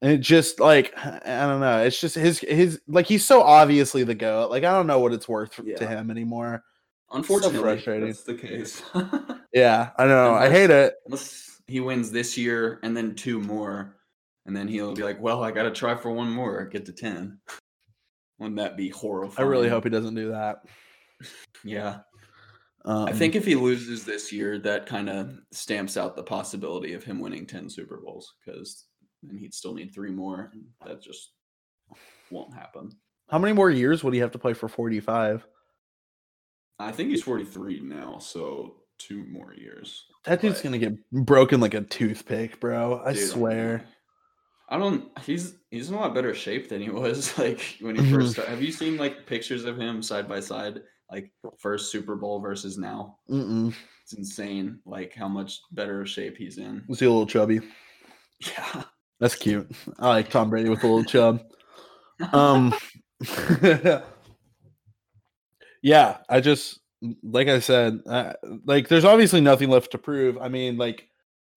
and 0.00 0.10
it 0.12 0.18
just 0.18 0.58
like 0.58 0.92
I 0.98 1.46
don't 1.46 1.60
know. 1.60 1.82
It's 1.84 2.00
just 2.00 2.16
his 2.16 2.40
his 2.40 2.80
like 2.88 3.06
he's 3.06 3.24
so 3.24 3.42
obviously 3.42 4.02
the 4.04 4.14
goat. 4.14 4.50
Like 4.50 4.64
I 4.64 4.72
don't 4.72 4.86
know 4.86 4.98
what 4.98 5.12
it's 5.12 5.28
worth 5.28 5.56
to 5.56 5.86
him 5.86 6.10
anymore. 6.10 6.64
unfortunately, 7.12 7.60
frustrating. 7.60 8.06
that's 8.08 8.24
the 8.24 8.34
case. 8.34 8.82
Yeah, 9.54 9.90
I 9.98 10.06
know. 10.06 10.32
I 10.32 10.48
hate 10.48 10.70
it. 10.70 10.94
Unless 11.04 11.60
he 11.66 11.80
wins 11.80 12.10
this 12.10 12.38
year 12.38 12.80
and 12.82 12.96
then 12.96 13.14
two 13.14 13.38
more, 13.38 13.96
and 14.46 14.56
then 14.56 14.66
he'll 14.66 14.94
be 14.94 15.02
like, 15.02 15.20
"Well, 15.20 15.44
I 15.44 15.50
got 15.50 15.64
to 15.64 15.70
try 15.70 15.94
for 15.94 16.10
one 16.10 16.30
more, 16.30 16.64
get 16.64 16.86
to 16.86 16.92
10. 16.92 17.38
Wouldn't 18.38 18.56
that 18.56 18.78
be 18.78 18.88
horrible? 18.88 19.34
I 19.36 19.42
really 19.42 19.68
hope 19.68 19.84
he 19.84 19.90
doesn't 19.90 20.14
do 20.14 20.30
that. 20.30 20.62
Yeah, 21.64 21.98
Um, 22.84 23.06
I 23.06 23.12
think 23.12 23.36
if 23.36 23.44
he 23.44 23.54
loses 23.54 24.04
this 24.04 24.32
year, 24.32 24.58
that 24.60 24.86
kind 24.86 25.08
of 25.08 25.38
stamps 25.52 25.96
out 25.96 26.16
the 26.16 26.22
possibility 26.22 26.94
of 26.94 27.04
him 27.04 27.20
winning 27.20 27.46
10 27.46 27.68
Super 27.70 27.98
Bowls 28.04 28.34
because 28.44 28.86
then 29.22 29.36
he'd 29.38 29.54
still 29.54 29.72
need 29.74 29.94
three 29.94 30.10
more. 30.10 30.50
And 30.52 30.64
that 30.84 31.00
just 31.02 31.32
won't 32.30 32.52
happen. 32.54 32.90
how 33.30 33.38
many 33.38 33.52
more 33.52 33.70
years 33.70 34.02
would 34.02 34.14
he 34.14 34.20
have 34.20 34.32
to 34.32 34.38
play 34.38 34.52
for 34.54 34.68
45? 34.68 35.46
I 36.78 36.90
think 36.92 37.10
he's 37.10 37.22
43 37.22 37.80
now, 37.80 38.18
so 38.18 38.76
two 38.98 39.24
more 39.26 39.54
years. 39.54 40.04
That 40.24 40.40
dude's 40.40 40.56
But- 40.56 40.64
gonna 40.64 40.78
get 40.78 41.10
broken 41.12 41.60
like 41.60 41.74
a 41.74 41.82
toothpick, 41.82 42.58
bro. 42.60 43.00
I 43.04 43.12
Dude, 43.12 43.28
swear. 43.28 43.84
I 44.68 44.78
don't. 44.78 45.16
He's 45.20 45.54
he's 45.70 45.88
in 45.90 45.94
a 45.94 46.00
lot 46.00 46.14
better 46.14 46.34
shape 46.34 46.68
than 46.68 46.80
he 46.80 46.88
was 46.90 47.36
like 47.38 47.76
when 47.80 47.94
he 47.96 48.02
Mhm. 48.02 48.14
first 48.14 48.32
started. 48.32 48.50
Have 48.50 48.62
you 48.62 48.72
seen 48.72 48.96
like 48.96 49.26
pictures 49.26 49.64
of 49.64 49.76
him 49.78 50.02
side 50.02 50.28
by 50.28 50.40
side, 50.40 50.82
like 51.12 51.30
first 51.58 51.92
Super 51.92 52.16
Bowl 52.16 52.40
versus 52.40 52.78
now? 52.78 53.18
Mm-mm. 53.30 53.74
It's 54.02 54.14
insane, 54.14 54.80
like 54.86 55.14
how 55.14 55.28
much 55.28 55.60
better 55.70 56.04
shape 56.06 56.36
he's 56.36 56.58
in. 56.58 56.82
Was 56.88 56.98
he 57.00 57.06
a 57.06 57.10
little 57.10 57.26
chubby? 57.26 57.60
Yeah. 58.40 58.82
That's 59.20 59.36
cute. 59.36 59.70
I 60.00 60.08
like 60.08 60.30
Tom 60.30 60.50
Brady 60.50 60.68
with 60.68 60.82
a 60.82 60.86
little 60.86 61.04
chub. 61.04 61.40
Um, 62.32 62.72
yeah, 65.82 66.18
I 66.28 66.40
just 66.40 66.78
like 67.24 67.48
I 67.48 67.58
said, 67.58 67.98
uh, 68.06 68.34
like 68.64 68.86
there's 68.86 69.04
obviously 69.04 69.40
nothing 69.40 69.70
left 69.70 69.90
to 69.92 69.98
prove. 69.98 70.38
I 70.38 70.48
mean, 70.48 70.76
like 70.76 71.08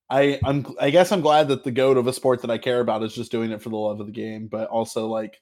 I 0.10 0.40
I'm 0.44 0.66
I 0.80 0.90
guess 0.90 1.12
I'm 1.12 1.22
glad 1.22 1.50
that 1.50 1.64
the 1.64 1.72
goat 1.72 1.98
of 1.98 2.08
a 2.08 2.14
sport 2.14 2.42
that 2.42 2.50
I 2.50 2.58
care 2.58 2.80
about 2.80 3.04
is 3.04 3.14
just 3.14 3.32
doing 3.32 3.52
it 3.52 3.62
for 3.62 3.70
the 3.70 3.76
love 3.76 4.00
of 4.00 4.08
the 4.08 4.12
game, 4.12 4.48
but 4.48 4.70
also 4.70 5.08
like, 5.08 5.40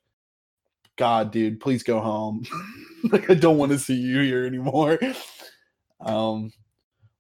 God, 0.98 1.32
dude, 1.32 1.60
please 1.60 1.84
go 1.84 2.00
home. 2.00 2.46
like 3.12 3.30
I 3.30 3.34
don't 3.34 3.58
want 3.58 3.72
to 3.72 3.80
see 3.80 3.96
you 3.96 4.22
here 4.22 4.46
anymore. 4.46 5.00
Um, 6.02 6.52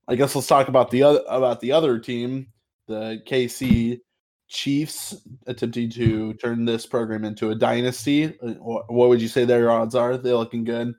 I 0.07 0.15
guess 0.15 0.35
let's 0.35 0.47
talk 0.47 0.67
about 0.67 0.91
the 0.91 1.03
other 1.03 1.21
about 1.27 1.59
the 1.61 1.71
other 1.71 1.97
team, 1.99 2.47
the 2.87 3.21
KC 3.25 3.99
Chiefs 4.47 5.15
attempting 5.47 5.89
to 5.91 6.33
turn 6.35 6.65
this 6.65 6.85
program 6.85 7.23
into 7.23 7.49
a 7.49 7.55
dynasty. 7.55 8.37
Uh, 8.39 8.53
What 8.59 9.09
would 9.09 9.21
you 9.21 9.27
say 9.27 9.45
their 9.45 9.71
odds 9.71 9.95
are? 9.95 10.17
They 10.17 10.33
looking 10.33 10.63
good? 10.63 10.93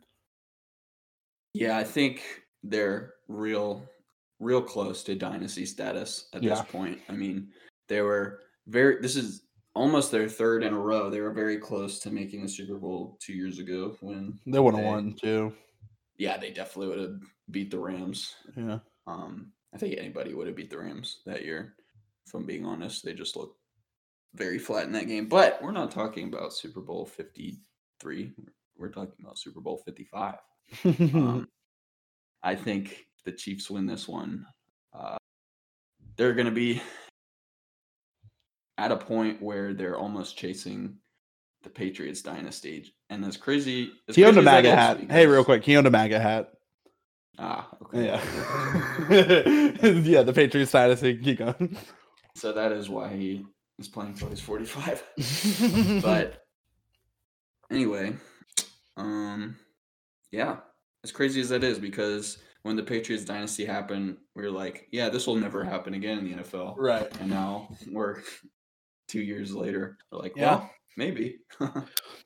Yeah, 1.53 1.79
I 1.79 1.85
think 1.85 2.23
they're 2.65 3.15
real, 3.29 3.89
real 4.41 4.61
close 4.61 5.05
to 5.05 5.15
dynasty 5.15 5.67
status 5.67 6.27
at 6.33 6.43
this 6.43 6.63
point. 6.63 6.99
I 7.09 7.13
mean, 7.13 7.49
they 7.89 8.01
were 8.01 8.41
very. 8.67 9.01
This 9.01 9.15
is 9.15 9.44
almost 9.75 10.11
their 10.11 10.29
third 10.29 10.63
in 10.63 10.73
a 10.73 10.79
row. 10.79 11.11
They 11.11 11.21
were 11.21 11.33
very 11.33 11.59
close 11.59 11.99
to 12.01 12.11
making 12.11 12.43
the 12.43 12.49
Super 12.49 12.77
Bowl 12.77 13.19
two 13.21 13.33
years 13.35 13.59
ago. 13.59 13.97
When 14.01 14.39
They 14.47 14.59
would 14.59 14.75
have 14.75 14.85
won 14.85 15.15
too. 15.15 15.53
yeah, 16.19 16.37
they 16.37 16.51
definitely 16.51 16.89
would 16.89 16.99
have 17.11 17.21
beat 17.51 17.71
the 17.71 17.79
Rams. 17.79 18.35
Yeah. 18.57 18.79
Um, 19.07 19.53
I 19.75 19.79
think 19.79 19.97
anybody 19.99 20.35
would 20.35 20.47
have 20.47 20.57
beat 20.57 20.71
the 20.71 20.79
Rams 20.79 21.21
that 21.27 21.45
year. 21.45 21.75
If 22.27 22.35
I'm 22.35 22.47
being 22.47 22.65
honest, 22.65 23.05
they 23.05 23.13
just 23.13 23.37
looked 23.37 23.59
very 24.35 24.59
flat 24.59 24.87
in 24.87 24.93
that 24.93 25.09
game. 25.09 25.29
But 25.29 25.61
we're 25.63 25.73
not 25.73 25.91
talking 25.91 26.29
about 26.29 26.53
Super 26.55 26.81
Bowl 26.81 27.05
53. 27.07 28.33
We're 28.77 28.89
talking 28.89 29.15
about 29.21 29.39
Super 29.39 29.61
Bowl 29.61 29.83
55. 29.85 30.37
Um, 30.85 31.49
I 32.43 32.55
think 32.55 33.07
the 33.25 33.33
Chiefs 33.33 33.71
win 33.71 33.87
this 33.87 34.07
one. 34.09 34.47
Uh, 34.93 35.17
they're 36.17 36.35
going 36.35 36.47
to 36.47 36.53
be 36.53 36.81
at 38.79 38.93
a 38.93 38.97
point 38.97 39.43
where 39.43 39.75
they're 39.75 39.97
almost 39.97 40.37
chasing 40.37 40.99
the 41.63 41.71
Patriots 41.71 42.23
dynasty. 42.23 42.95
And 43.11 43.25
as 43.25 43.37
crazy 43.37 43.93
as 44.09 44.17
he 44.17 44.25
owned 44.25 44.39
a 44.39 44.43
crazy 44.43 44.55
MAGA 44.55 44.77
hat. 44.77 45.11
Hey, 45.11 45.27
real 45.27 45.45
quick, 45.45 45.65
he 45.65 45.77
owned 45.77 45.87
a 45.87 45.91
MAGA 45.91 46.21
hat. 46.21 46.51
Ah, 47.39 47.69
okay. 47.83 48.07
Yeah. 48.07 48.23
yeah, 49.91 50.23
the 50.23 50.33
Patriots 50.35 50.73
dynasty. 50.73 51.17
Keep 51.17 51.39
going. 51.39 51.77
So 52.37 52.53
that 52.53 52.73
is 52.73 52.89
why 52.89 53.09
he 53.09 53.45
is 53.79 53.89
playing 53.89 54.13
until 54.13 54.29
he's 54.29 54.41
45. 54.41 55.03
but 56.03 56.45
anyway, 57.71 58.15
um, 58.97 59.57
yeah, 60.31 60.59
as 61.03 61.13
crazy 61.13 61.41
as 61.41 61.49
that 61.49 61.65
is, 61.65 61.79
because 61.79 62.39
when 62.63 62.77
the 62.77 62.83
Patriots 62.83 63.25
dynasty 63.25 63.65
happened, 63.65 64.17
we 64.35 64.43
were 64.43 64.51
like, 64.51 64.89
yeah, 64.91 65.09
this 65.09 65.27
will 65.27 65.37
never 65.37 65.65
happen 65.65 65.95
again 65.95 66.19
in 66.19 66.25
the 66.25 66.43
NFL. 66.43 66.75
right. 66.79 67.09
And 67.21 67.31
now 67.31 67.69
we're 67.91 68.23
two 69.15 69.23
years 69.23 69.55
later. 69.55 69.97
We're 70.11 70.19
like, 70.19 70.33
Yeah. 70.37 70.57
well, 70.57 70.71
maybe. 70.97 71.39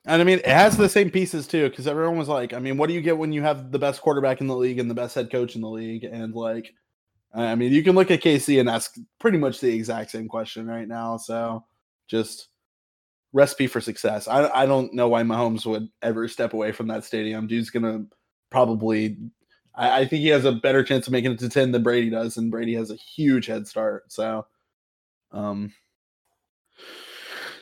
And 0.05 0.21
I 0.21 0.23
mean, 0.23 0.39
it 0.39 0.47
has 0.47 0.75
the 0.75 0.89
same 0.89 1.11
pieces 1.11 1.45
too, 1.45 1.69
because 1.69 1.85
everyone 1.85 2.17
was 2.17 2.27
like, 2.29 2.53
I 2.53 2.59
mean, 2.59 2.77
what 2.77 2.87
do 2.87 2.93
you 2.93 3.01
get 3.01 3.17
when 3.17 3.31
you 3.31 3.43
have 3.43 3.71
the 3.71 3.77
best 3.77 4.01
quarterback 4.01 4.41
in 4.41 4.47
the 4.47 4.55
league 4.55 4.79
and 4.79 4.89
the 4.89 4.95
best 4.95 5.13
head 5.13 5.31
coach 5.31 5.55
in 5.55 5.61
the 5.61 5.69
league? 5.69 6.03
And 6.03 6.33
like, 6.33 6.73
I 7.33 7.53
mean, 7.53 7.71
you 7.73 7.83
can 7.83 7.95
look 7.95 8.09
at 8.09 8.21
KC 8.21 8.59
and 8.59 8.69
ask 8.69 8.95
pretty 9.19 9.37
much 9.37 9.59
the 9.59 9.71
exact 9.71 10.09
same 10.09 10.27
question 10.27 10.65
right 10.65 10.87
now. 10.87 11.17
So 11.17 11.63
just 12.07 12.47
recipe 13.33 13.67
for 13.67 13.81
success. 13.81 14.27
I, 14.27 14.47
I 14.49 14.65
don't 14.65 14.93
know 14.93 15.09
why 15.09 15.21
Mahomes 15.21 15.65
would 15.67 15.87
ever 16.01 16.27
step 16.27 16.53
away 16.53 16.71
from 16.71 16.87
that 16.87 17.03
stadium. 17.03 17.45
Dude's 17.45 17.69
gonna 17.69 18.05
probably 18.49 19.17
I, 19.75 19.99
I 20.01 20.05
think 20.07 20.21
he 20.21 20.29
has 20.29 20.45
a 20.45 20.53
better 20.53 20.83
chance 20.83 21.05
of 21.05 21.13
making 21.13 21.33
it 21.33 21.39
to 21.39 21.49
10 21.49 21.71
than 21.71 21.83
Brady 21.83 22.09
does, 22.09 22.37
and 22.37 22.49
Brady 22.49 22.73
has 22.73 22.89
a 22.89 22.95
huge 22.95 23.45
head 23.45 23.67
start. 23.67 24.11
So 24.11 24.47
um 25.31 25.71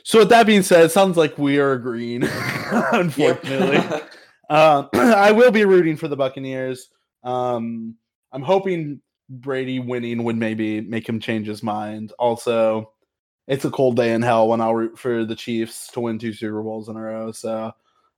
so 0.03 0.19
with 0.19 0.29
that 0.29 0.45
being 0.45 0.63
said, 0.63 0.85
it 0.85 0.91
sounds 0.91 1.17
like 1.17 1.37
we 1.37 1.59
are 1.59 1.73
agreeing, 1.73 2.23
unfortunately. 2.91 4.01
Um, 4.49 4.89
I 4.93 5.33
will 5.33 5.51
be 5.51 5.65
rooting 5.65 5.97
for 5.97 6.07
the 6.07 6.15
Buccaneers. 6.15 6.87
Um, 7.23 7.95
I'm 8.31 8.41
hoping 8.41 9.01
Brady 9.29 9.79
winning 9.79 10.23
would 10.23 10.37
maybe 10.37 10.81
make 10.81 11.07
him 11.07 11.19
change 11.19 11.47
his 11.47 11.61
mind. 11.61 12.13
Also, 12.17 12.93
it's 13.47 13.65
a 13.65 13.71
cold 13.71 13.95
day 13.95 14.13
in 14.13 14.21
hell 14.21 14.47
when 14.47 14.61
I'll 14.61 14.75
root 14.75 14.97
for 14.97 15.25
the 15.25 15.35
Chiefs 15.35 15.89
to 15.91 15.99
win 15.99 16.19
two 16.19 16.33
Super 16.33 16.61
Bowls 16.61 16.89
in 16.89 16.95
a 16.95 17.01
row. 17.01 17.31
So 17.31 17.73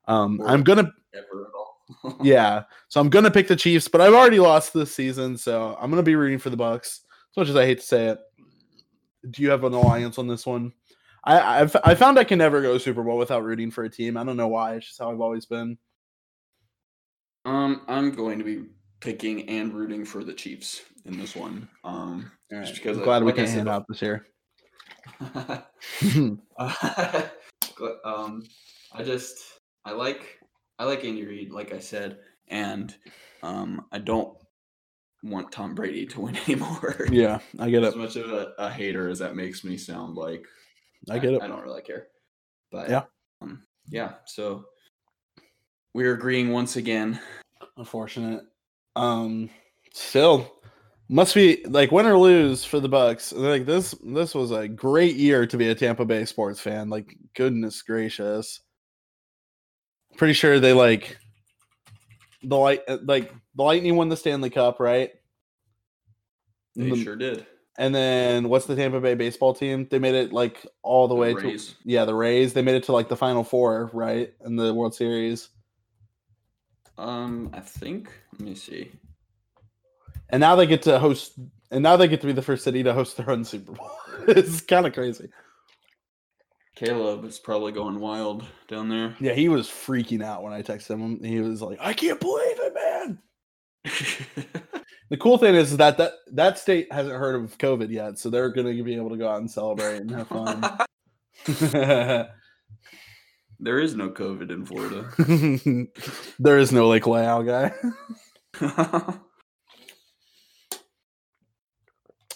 um, 0.08 0.42
I'm 0.46 0.64
gonna, 0.64 0.92
Ever 1.14 1.48
at 1.48 1.54
all. 1.56 2.18
yeah. 2.24 2.64
So 2.88 3.00
I'm 3.02 3.10
gonna 3.10 3.32
pick 3.32 3.48
the 3.48 3.56
Chiefs, 3.56 3.88
but 3.88 4.02
I've 4.02 4.14
already 4.14 4.40
lost 4.40 4.74
this 4.74 4.94
season, 4.94 5.38
so 5.38 5.78
I'm 5.80 5.90
gonna 5.90 6.04
be 6.04 6.16
rooting 6.16 6.40
for 6.40 6.50
the 6.50 6.58
Bucks. 6.58 7.02
As 7.32 7.38
much 7.38 7.50
as 7.50 7.56
I 7.56 7.66
hate 7.66 7.80
to 7.80 7.86
say 7.86 8.08
it, 8.08 8.20
do 9.30 9.42
you 9.42 9.50
have 9.50 9.64
an 9.64 9.74
alliance 9.74 10.18
on 10.18 10.28
this 10.28 10.46
one? 10.46 10.74
I 11.24 11.62
I've, 11.62 11.76
I 11.84 11.96
found 11.96 12.18
I 12.18 12.24
can 12.24 12.38
never 12.38 12.62
go 12.62 12.78
Super 12.78 13.04
Bowl 13.04 13.18
without 13.18 13.44
rooting 13.44 13.72
for 13.72 13.84
a 13.84 13.90
team. 13.90 14.18
I 14.18 14.24
don't 14.24 14.38
know 14.38 14.48
why. 14.48 14.76
It's 14.76 14.88
just 14.88 15.00
how 15.00 15.12
I've 15.12 15.22
always 15.22 15.46
been. 15.46 15.78
Um, 17.46 17.82
I'm 17.88 18.12
going 18.12 18.38
to 18.40 18.46
be 18.46 18.66
picking 19.00 19.48
and 19.50 19.74
rooting 19.74 20.06
for 20.06 20.24
the 20.24 20.34
Chiefs 20.34 20.82
in 21.06 21.18
this 21.18 21.36
one. 21.36 21.68
Um, 21.84 22.32
just 22.52 22.76
because 22.76 22.98
I'm 22.98 23.04
I- 23.04 23.06
glad 23.06 23.24
we 23.24 23.28
like 23.28 23.36
can 23.36 23.48
hand 23.48 23.70
out 23.70 23.86
this 23.88 24.02
year. 24.02 24.26
Uh, 26.58 27.24
um, 28.06 28.44
I 28.92 29.04
just 29.04 29.38
I 29.86 29.92
like 29.92 30.40
I 30.78 30.86
like 30.86 31.04
Andy 31.06 31.26
Reid, 31.26 31.52
like 31.52 31.74
I 31.74 31.80
said, 31.80 32.20
and 32.48 32.94
um, 33.44 33.86
I 33.92 34.00
don't 34.00 34.38
want 35.24 35.52
Tom 35.52 35.76
Brady 35.76 36.06
to 36.08 36.22
win 36.22 36.38
anymore. 36.48 37.08
Yeah, 37.12 37.40
I 37.58 37.70
get 37.70 37.84
it. 37.84 37.88
As 37.88 37.96
much 37.96 38.16
of 38.16 38.32
a, 38.32 38.54
a 38.58 38.70
hater 38.70 39.10
as 39.10 39.20
that 39.20 39.36
makes 39.36 39.64
me 39.64 39.78
sound 39.78 40.16
like, 40.16 40.46
I 41.10 41.20
get 41.20 41.34
it. 41.34 41.42
I 41.42 41.48
don't 41.48 41.64
really 41.64 41.82
care. 41.82 42.08
But 42.72 42.90
Yeah. 42.90 43.04
um, 43.42 43.64
yeah. 43.88 44.16
So 44.26 44.66
we're 45.94 46.14
agreeing 46.14 46.50
once 46.52 46.76
again. 46.76 47.20
Unfortunate. 47.78 48.44
Um, 48.96 49.50
still 49.94 50.56
must 51.10 51.34
be 51.34 51.64
like 51.66 51.92
win 51.92 52.06
or 52.06 52.18
lose 52.18 52.64
for 52.66 52.80
the 52.80 52.90
Bucks. 52.90 53.32
Like 53.32 53.66
this, 53.66 53.96
this 54.04 54.36
was 54.36 54.52
a 54.52 54.68
great 54.68 55.16
year 55.16 55.48
to 55.48 55.58
be 55.58 55.70
a 55.70 55.76
Tampa 55.76 56.06
Bay 56.06 56.26
sports 56.26 56.60
fan. 56.60 56.90
Like 56.90 57.16
goodness 57.36 57.82
gracious. 57.82 58.60
Pretty 60.18 60.34
sure 60.34 60.60
they 60.60 60.74
like 60.74 61.18
the 62.44 62.58
light, 62.58 62.82
uh, 62.88 62.98
like 63.04 63.34
the 63.56 63.64
Lightning 63.64 63.96
won 63.96 64.10
the 64.10 64.18
Stanley 64.18 64.50
Cup, 64.50 64.80
right? 64.80 65.12
They 66.76 66.90
The- 66.90 67.04
sure 67.04 67.16
did. 67.16 67.46
And 67.80 67.96
then 67.96 68.50
what's 68.50 68.66
the 68.66 68.76
Tampa 68.76 69.00
Bay 69.00 69.16
baseball 69.16 69.54
team? 69.54 69.88
They 69.90 70.00
made 70.00 70.14
it 70.14 70.34
like 70.34 70.66
all 70.84 71.08
the, 71.08 71.16
The 71.16 71.22
way 71.22 71.34
Rays. 71.34 71.70
to 71.70 71.76
yeah, 71.86 72.04
the 72.04 72.14
Rays. 72.14 72.52
They 72.52 72.62
made 72.62 72.76
it 72.76 72.84
to 72.84 72.92
like 72.92 73.08
the 73.08 73.16
Final 73.16 73.46
Four, 73.46 73.90
right, 73.94 74.34
in 74.46 74.58
the 74.58 74.74
World 74.74 74.94
Series. 74.94 75.48
Um, 76.98 77.50
I 77.54 77.62
think. 77.62 78.12
Let 78.34 78.42
me 78.42 78.56
see. 78.56 78.92
And 80.30 80.42
now 80.42 80.58
they 80.58 80.68
get 80.68 80.82
to 80.84 81.00
host, 81.00 81.40
and 81.72 81.82
now 81.82 81.96
they 81.96 82.10
get 82.10 82.20
to 82.20 82.28
be 82.28 82.34
the 82.34 82.42
first 82.42 82.66
city 82.66 82.84
to 82.84 82.94
host 82.94 83.16
their 83.16 83.30
own 83.32 83.46
Super 83.46 83.72
Bowl. 83.72 83.92
it's 84.28 84.60
kind 84.60 84.86
of 84.86 84.92
crazy. 84.92 85.30
Caleb 86.76 87.24
is 87.24 87.40
probably 87.40 87.72
going 87.72 88.02
wild 88.02 88.44
down 88.68 88.90
there. 88.90 89.16
Yeah, 89.22 89.34
he 89.34 89.48
was 89.48 89.70
freaking 89.70 90.22
out 90.22 90.44
when 90.44 90.52
I 90.52 90.64
texted 90.64 91.00
him. 91.00 91.24
He 91.24 91.40
was 91.40 91.62
like, 91.62 91.78
"I 91.80 91.94
can't 91.94 92.20
believe 92.20 92.60
it, 92.60 92.74
man." 92.74 93.20
The 95.10 95.18
cool 95.18 95.40
thing 95.40 95.56
is 95.56 95.76
that 95.78 95.98
that 95.98 96.12
that 96.34 96.60
state 96.60 96.94
hasn't 96.94 97.16
heard 97.16 97.34
of 97.44 97.58
COVID 97.58 97.90
yet, 97.90 98.20
so 98.20 98.30
they're 98.30 98.50
gonna 98.52 98.84
be 98.84 98.96
able 98.96 99.10
to 99.10 99.18
go 99.18 99.28
out 99.28 99.40
and 99.40 99.50
celebrate 99.50 100.02
and 100.02 100.12
have 100.12 100.28
fun. 100.28 100.62
there 103.60 103.80
is 103.80 103.96
no 103.96 104.12
COVID 104.12 104.52
in 104.52 104.66
Florida. 104.68 105.10
there 106.40 106.60
is 106.60 106.72
no 106.72 106.88
Lake 106.90 107.08
Lao 107.08 107.42
guy. 107.42 107.74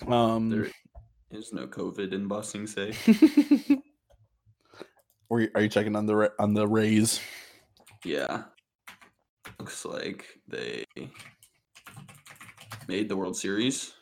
Um, 0.08 0.50
there 0.50 0.72
is 1.30 1.54
no 1.54 1.68
COVID 1.68 2.12
in 2.12 2.28
Bossing 2.28 2.66
Say. 2.66 2.94
Or 5.30 5.42
you- 5.42 5.50
are 5.56 5.62
you 5.62 5.70
checking 5.70 5.96
on 5.96 6.08
the 6.08 6.32
on 6.40 6.56
the 6.56 6.68
Rays? 6.68 7.20
Yeah. 8.04 8.46
Looks 9.74 9.86
like 9.86 10.26
they 10.48 10.86
made 12.88 13.10
the 13.10 13.16
World 13.18 13.36
Series. 13.36 13.94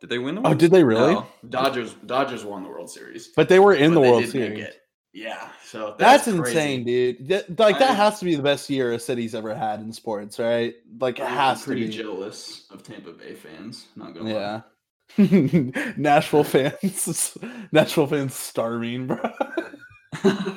Did 0.00 0.08
they 0.10 0.18
win 0.18 0.36
the 0.36 0.40
Oh, 0.42 0.44
World 0.50 0.58
did 0.58 0.70
they 0.70 0.84
really? 0.84 1.14
No, 1.14 1.26
Dodgers 1.48 1.94
Dodgers 2.06 2.44
won 2.44 2.62
the 2.62 2.68
World 2.68 2.88
Series. 2.90 3.28
But 3.34 3.48
they 3.48 3.58
were 3.58 3.74
in 3.74 3.92
the 3.92 4.00
World 4.00 4.26
Series. 4.26 4.68
Yeah, 5.12 5.48
so 5.64 5.96
That's, 5.98 6.24
crazy. 6.24 6.38
insane, 6.38 6.84
dude. 6.84 7.28
That- 7.28 7.58
like 7.58 7.76
I- 7.76 7.78
that 7.80 7.96
has 7.96 8.18
to 8.20 8.24
be 8.26 8.34
the 8.36 8.42
best 8.42 8.68
year 8.70 8.92
a 8.92 8.98
city's 9.00 9.34
ever 9.34 9.52
had 9.54 9.80
in 9.80 9.92
sports, 9.92 10.38
right? 10.38 10.74
Like 11.00 11.18
it 11.18 11.26
has 11.26 11.60
to 11.60 11.66
pretty 11.66 11.86
be. 11.86 11.92
jealous 11.92 12.66
of 12.70 12.82
Tampa 12.84 13.12
Bay 13.12 13.34
fans. 13.34 13.86
Not 13.96 14.14
gonna 14.14 14.32
lie. 14.34 14.62
Yeah. 15.18 15.92
Nashville 15.96 16.44
fans, 16.44 17.36
Nashville 17.72 18.06
fans 18.06 18.34
starving, 18.34 19.06
bro. 19.08 19.18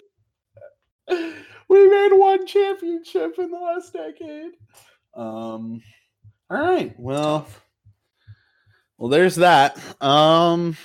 we 1.69 1.87
made 1.89 2.11
one 2.13 2.45
championship 2.45 3.35
in 3.39 3.51
the 3.51 3.57
last 3.57 3.93
decade. 3.93 4.51
Um. 5.15 5.81
All 6.49 6.57
right. 6.61 6.93
Well. 6.99 7.47
Well, 8.97 9.09
there's 9.09 9.35
that. 9.35 9.77
Um. 10.01 10.75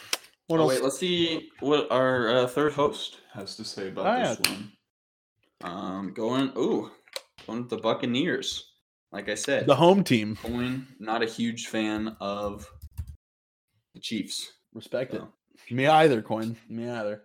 What 0.47 0.61
Oh, 0.61 0.65
else? 0.65 0.73
wait, 0.75 0.83
let's 0.83 0.99
see 0.99 1.49
what 1.61 1.91
our 1.91 2.29
uh, 2.29 2.47
third 2.47 2.75
host 2.75 3.17
has 3.33 3.57
to 3.57 3.65
say 3.65 3.89
about 3.89 4.07
Oh, 4.07 4.35
this 4.35 4.51
one. 4.51 4.73
Um, 5.63 6.13
going, 6.13 6.53
ooh, 6.59 6.91
going 7.47 7.67
the 7.69 7.79
Buccaneers. 7.79 8.71
Like 9.11 9.31
I 9.31 9.37
said, 9.37 9.67
the 9.67 9.75
home 9.75 10.05
team. 10.05 10.37
Coin, 10.37 10.87
not 10.99 11.23
a 11.23 11.27
huge 11.27 11.69
fan 11.69 12.15
of 12.21 12.69
the 13.95 14.01
Chiefs. 14.01 14.53
Respect 14.75 15.15
it. 15.15 15.23
Me 15.71 15.87
either, 15.87 16.21
coin. 16.21 16.57
Me 16.69 16.89
either. 16.91 17.23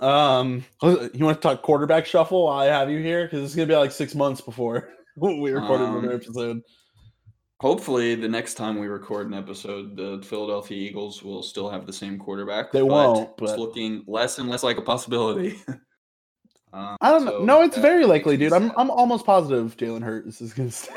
Um, 0.00 0.64
you 0.82 1.24
want 1.24 1.38
to 1.38 1.40
talk 1.40 1.62
quarterback 1.62 2.06
shuffle? 2.06 2.44
while 2.44 2.58
I 2.58 2.66
have 2.66 2.90
you 2.90 2.98
here 3.00 3.24
because 3.24 3.42
it's 3.44 3.54
gonna 3.54 3.66
be 3.66 3.74
like 3.76 3.90
six 3.92 4.14
months 4.14 4.40
before 4.40 4.88
we 5.16 5.50
record 5.50 5.80
Um, 5.80 5.96
another 5.96 6.14
episode. 6.14 6.60
hopefully, 7.60 8.14
the 8.14 8.28
next 8.28 8.54
time 8.54 8.78
we 8.78 8.86
record 8.86 9.26
an 9.26 9.34
episode, 9.34 9.96
the 9.96 10.22
Philadelphia 10.24 10.76
Eagles 10.76 11.22
will 11.22 11.42
still 11.42 11.68
have 11.68 11.86
the 11.86 11.92
same 11.92 12.18
quarterback. 12.18 12.70
They 12.70 12.82
won't, 12.82 13.36
But... 13.36 13.50
It's 13.50 13.58
looking 13.58 14.04
less 14.06 14.38
and 14.38 14.48
less 14.48 14.62
like 14.62 14.78
a 14.78 14.82
possibility. 14.82 15.58
Um, 16.70 16.98
I 17.00 17.10
don't 17.10 17.24
know. 17.24 17.42
No, 17.42 17.62
it's 17.62 17.78
very 17.78 18.04
likely, 18.04 18.36
dude. 18.36 18.52
I'm. 18.52 18.72
I'm 18.76 18.90
almost 18.90 19.24
positive 19.24 19.74
Jalen 19.78 20.02
Hurts 20.02 20.42
is 20.42 20.52
gonna 20.52 20.70
stay. 20.70 20.92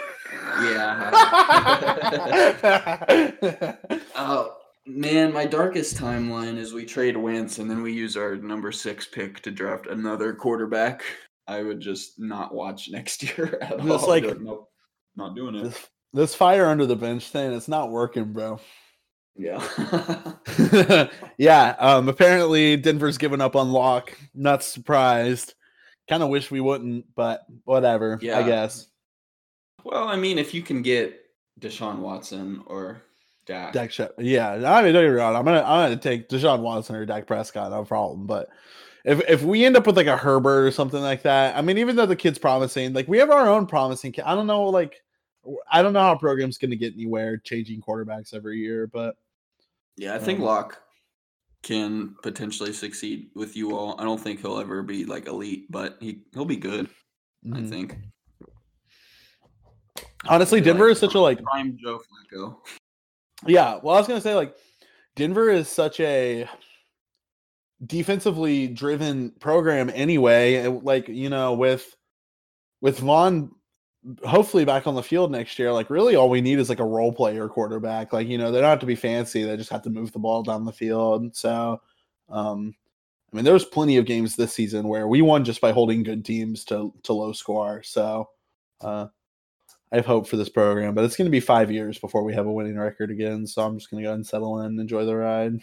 Yeah. 0.64 1.12
Oh 4.18 4.58
man, 4.86 5.34
my 5.34 5.46
darkest 5.46 5.98
timeline 5.98 6.58
is 6.58 6.74
we 6.74 6.86
trade 6.86 7.18
Wentz 7.18 7.60
and 7.60 7.70
then 7.70 7.82
we 7.82 7.94
use 7.94 8.18
our 8.18 8.36
number 8.36 8.72
six 8.72 9.06
pick 9.08 9.42
to 9.42 9.52
draft 9.52 9.88
another 9.88 10.34
quarterback. 10.34 11.04
I 11.48 11.64
would 11.64 11.80
just 11.80 12.20
not 12.20 12.54
watch 12.54 12.90
next 12.92 13.24
year 13.24 13.58
at 13.62 13.74
all. 13.80 13.88
Just 13.88 14.04
I'd 14.06 14.10
like- 14.10 14.24
be 14.38 14.44
nope, 14.44 14.70
not 15.16 15.36
doing 15.36 15.56
it. 15.56 15.64
this, 15.64 15.88
this 16.14 16.36
fire 16.36 16.66
under 16.68 16.86
the 16.86 16.96
bench 16.96 17.28
thing, 17.30 17.54
it's 17.54 17.68
not 17.68 17.90
working, 17.92 18.34
bro. 18.34 18.60
Yeah. 19.38 19.66
yeah. 21.38 21.76
Um. 21.80 22.10
Apparently, 22.10 22.76
Denver's 22.76 23.18
given 23.18 23.40
up 23.40 23.56
on 23.56 23.72
Lock. 23.72 24.16
Not 24.36 24.62
surprised. 24.62 25.54
Kind 26.10 26.22
of 26.22 26.28
wish 26.28 26.52
we 26.52 26.60
wouldn't, 26.60 27.06
but 27.16 27.42
whatever. 27.64 28.20
yeah. 28.22 28.38
I 28.40 28.44
guess. 28.44 28.88
well, 29.86 30.10
I 30.10 30.18
mean, 30.18 30.38
if 30.38 30.54
you 30.54 30.62
can 30.62 30.82
get 30.82 31.18
Deshaun 31.62 32.00
Watson 32.00 32.62
or 32.68 33.04
Dak, 33.52 33.94
Dak 33.94 34.12
Yeah, 34.18 34.52
I 34.54 34.82
mean, 34.82 34.94
don't 34.94 35.04
get 35.04 35.10
me 35.12 35.16
wrong. 35.16 35.36
I'm 35.36 35.46
gonna 35.46 35.62
I'm 35.62 35.90
gonna 35.90 35.98
take 35.98 36.30
Deshaun 36.30 36.62
Watson 36.62 36.96
or 36.96 37.06
Dak 37.06 37.28
Prescott, 37.28 37.72
no 37.72 37.84
problem. 37.84 38.26
But 38.26 38.50
if 39.04 39.22
if 39.30 39.44
we 39.44 39.66
end 39.66 39.76
up 39.76 39.88
with 39.88 39.98
like 39.98 40.08
a 40.08 40.18
Herbert 40.18 40.66
or 40.68 40.72
something 40.72 41.02
like 41.02 41.24
that, 41.24 41.56
I 41.56 41.62
mean, 41.62 41.78
even 41.78 41.96
though 41.96 42.06
the 42.06 42.16
kid's 42.16 42.38
promising, 42.38 42.94
like 42.94 43.08
we 43.08 43.18
have 43.18 43.32
our 43.32 43.48
own 43.48 43.66
promising. 43.66 44.12
Kid. 44.12 44.26
I 44.26 44.36
don't 44.36 44.48
know, 44.48 44.64
like 44.64 45.02
I 45.72 45.82
don't 45.82 45.94
know 45.94 46.02
how 46.02 46.14
a 46.14 46.20
program's 46.20 46.58
gonna 46.58 46.76
get 46.76 46.94
anywhere 46.94 47.38
changing 47.38 47.82
quarterbacks 47.82 48.34
every 48.34 48.60
year, 48.60 48.88
but 48.88 49.16
yeah, 49.98 50.16
I 50.16 50.20
think 50.20 50.40
Um, 50.40 50.46
Lock 50.46 50.82
can 51.64 52.16
potentially 52.24 52.74
succeed 52.74 53.30
with 53.36 53.56
you 53.56 53.76
all. 53.76 54.00
I 54.00 54.04
don't 54.04 54.20
think 54.20 54.42
he'll 54.42 54.60
ever 54.60 54.82
be 54.84 55.06
like 55.06 55.28
elite, 55.28 55.72
but 55.72 55.98
he 56.00 56.22
he'll 56.34 56.46
be 56.46 56.56
good. 56.56 56.90
I 57.46 57.58
mhm. 57.58 57.70
think. 57.70 57.98
honestly, 60.28 60.62
Denver 60.62 60.86
like 60.86 60.94
is 60.94 61.00
such 61.00 61.16
a 61.16 61.20
like 61.20 61.42
prime 61.42 61.78
Joe 61.82 62.00
Flacco. 62.00 62.58
Yeah, 63.48 63.80
well, 63.82 63.96
I 63.96 64.00
was 64.00 64.08
gonna 64.08 64.22
say 64.22 64.36
like 64.36 64.56
Denver 65.16 65.50
is 65.50 65.68
such 65.68 66.00
a 66.00 66.48
defensively 67.86 68.68
driven 68.68 69.32
program 69.40 69.90
anyway. 69.94 70.68
Like 70.68 71.08
you 71.08 71.30
know, 71.30 71.54
with 71.54 71.96
with 72.82 73.00
Von 73.00 73.52
hopefully 74.26 74.66
back 74.66 74.88
on 74.88 74.96
the 74.96 75.04
field 75.04 75.32
next 75.32 75.60
year, 75.60 75.72
like 75.72 75.90
really 75.90 76.16
all 76.16 76.30
we 76.30 76.42
need 76.42 76.60
is 76.60 76.70
like 76.70 76.80
a 76.80 76.86
role 76.86 77.14
player 77.14 77.48
quarterback. 77.48 78.14
Like 78.14 78.28
you 78.28 78.38
know, 78.38 78.52
they 78.52 78.62
don't 78.62 78.70
have 78.70 78.80
to 78.80 78.86
be 78.86 78.96
fancy; 78.96 79.44
they 79.44 79.58
just 79.58 79.72
have 79.72 79.84
to 79.84 79.90
move 79.90 80.12
the 80.12 80.20
ball 80.20 80.44
down 80.44 80.66
the 80.66 80.72
field. 80.74 81.36
So, 81.36 81.82
um, 82.30 82.76
I 83.32 83.36
mean, 83.36 83.46
there 83.46 83.54
was 83.54 83.66
plenty 83.66 83.98
of 83.98 84.06
games 84.06 84.36
this 84.36 84.54
season 84.54 84.88
where 84.88 85.08
we 85.08 85.22
won 85.22 85.44
just 85.46 85.62
by 85.62 85.72
holding 85.72 86.04
good 86.04 86.26
teams 86.26 86.66
to 86.66 86.94
to 87.04 87.14
low 87.14 87.34
score. 87.34 87.84
So, 87.84 88.30
uh, 88.82 89.08
I 89.92 89.98
have 89.98 90.06
hope 90.06 90.28
for 90.28 90.38
this 90.38 90.50
program, 90.50 90.94
but 90.94 91.04
it's 91.04 91.18
going 91.18 91.26
to 91.26 91.32
be 91.32 91.42
five 91.42 91.70
years 91.70 92.00
before 92.00 92.24
we 92.24 92.34
have 92.34 92.46
a 92.46 92.52
winning 92.52 92.78
record 92.78 93.12
again. 93.12 93.46
So 93.46 93.62
I'm 93.62 93.78
just 93.78 93.92
going 93.92 94.02
to 94.02 94.06
go 94.06 94.10
ahead 94.10 94.20
and 94.20 94.28
settle 94.28 94.60
in, 94.62 94.68
and 94.68 94.80
enjoy 94.80 95.06
the 95.06 95.16
ride. 95.16 95.60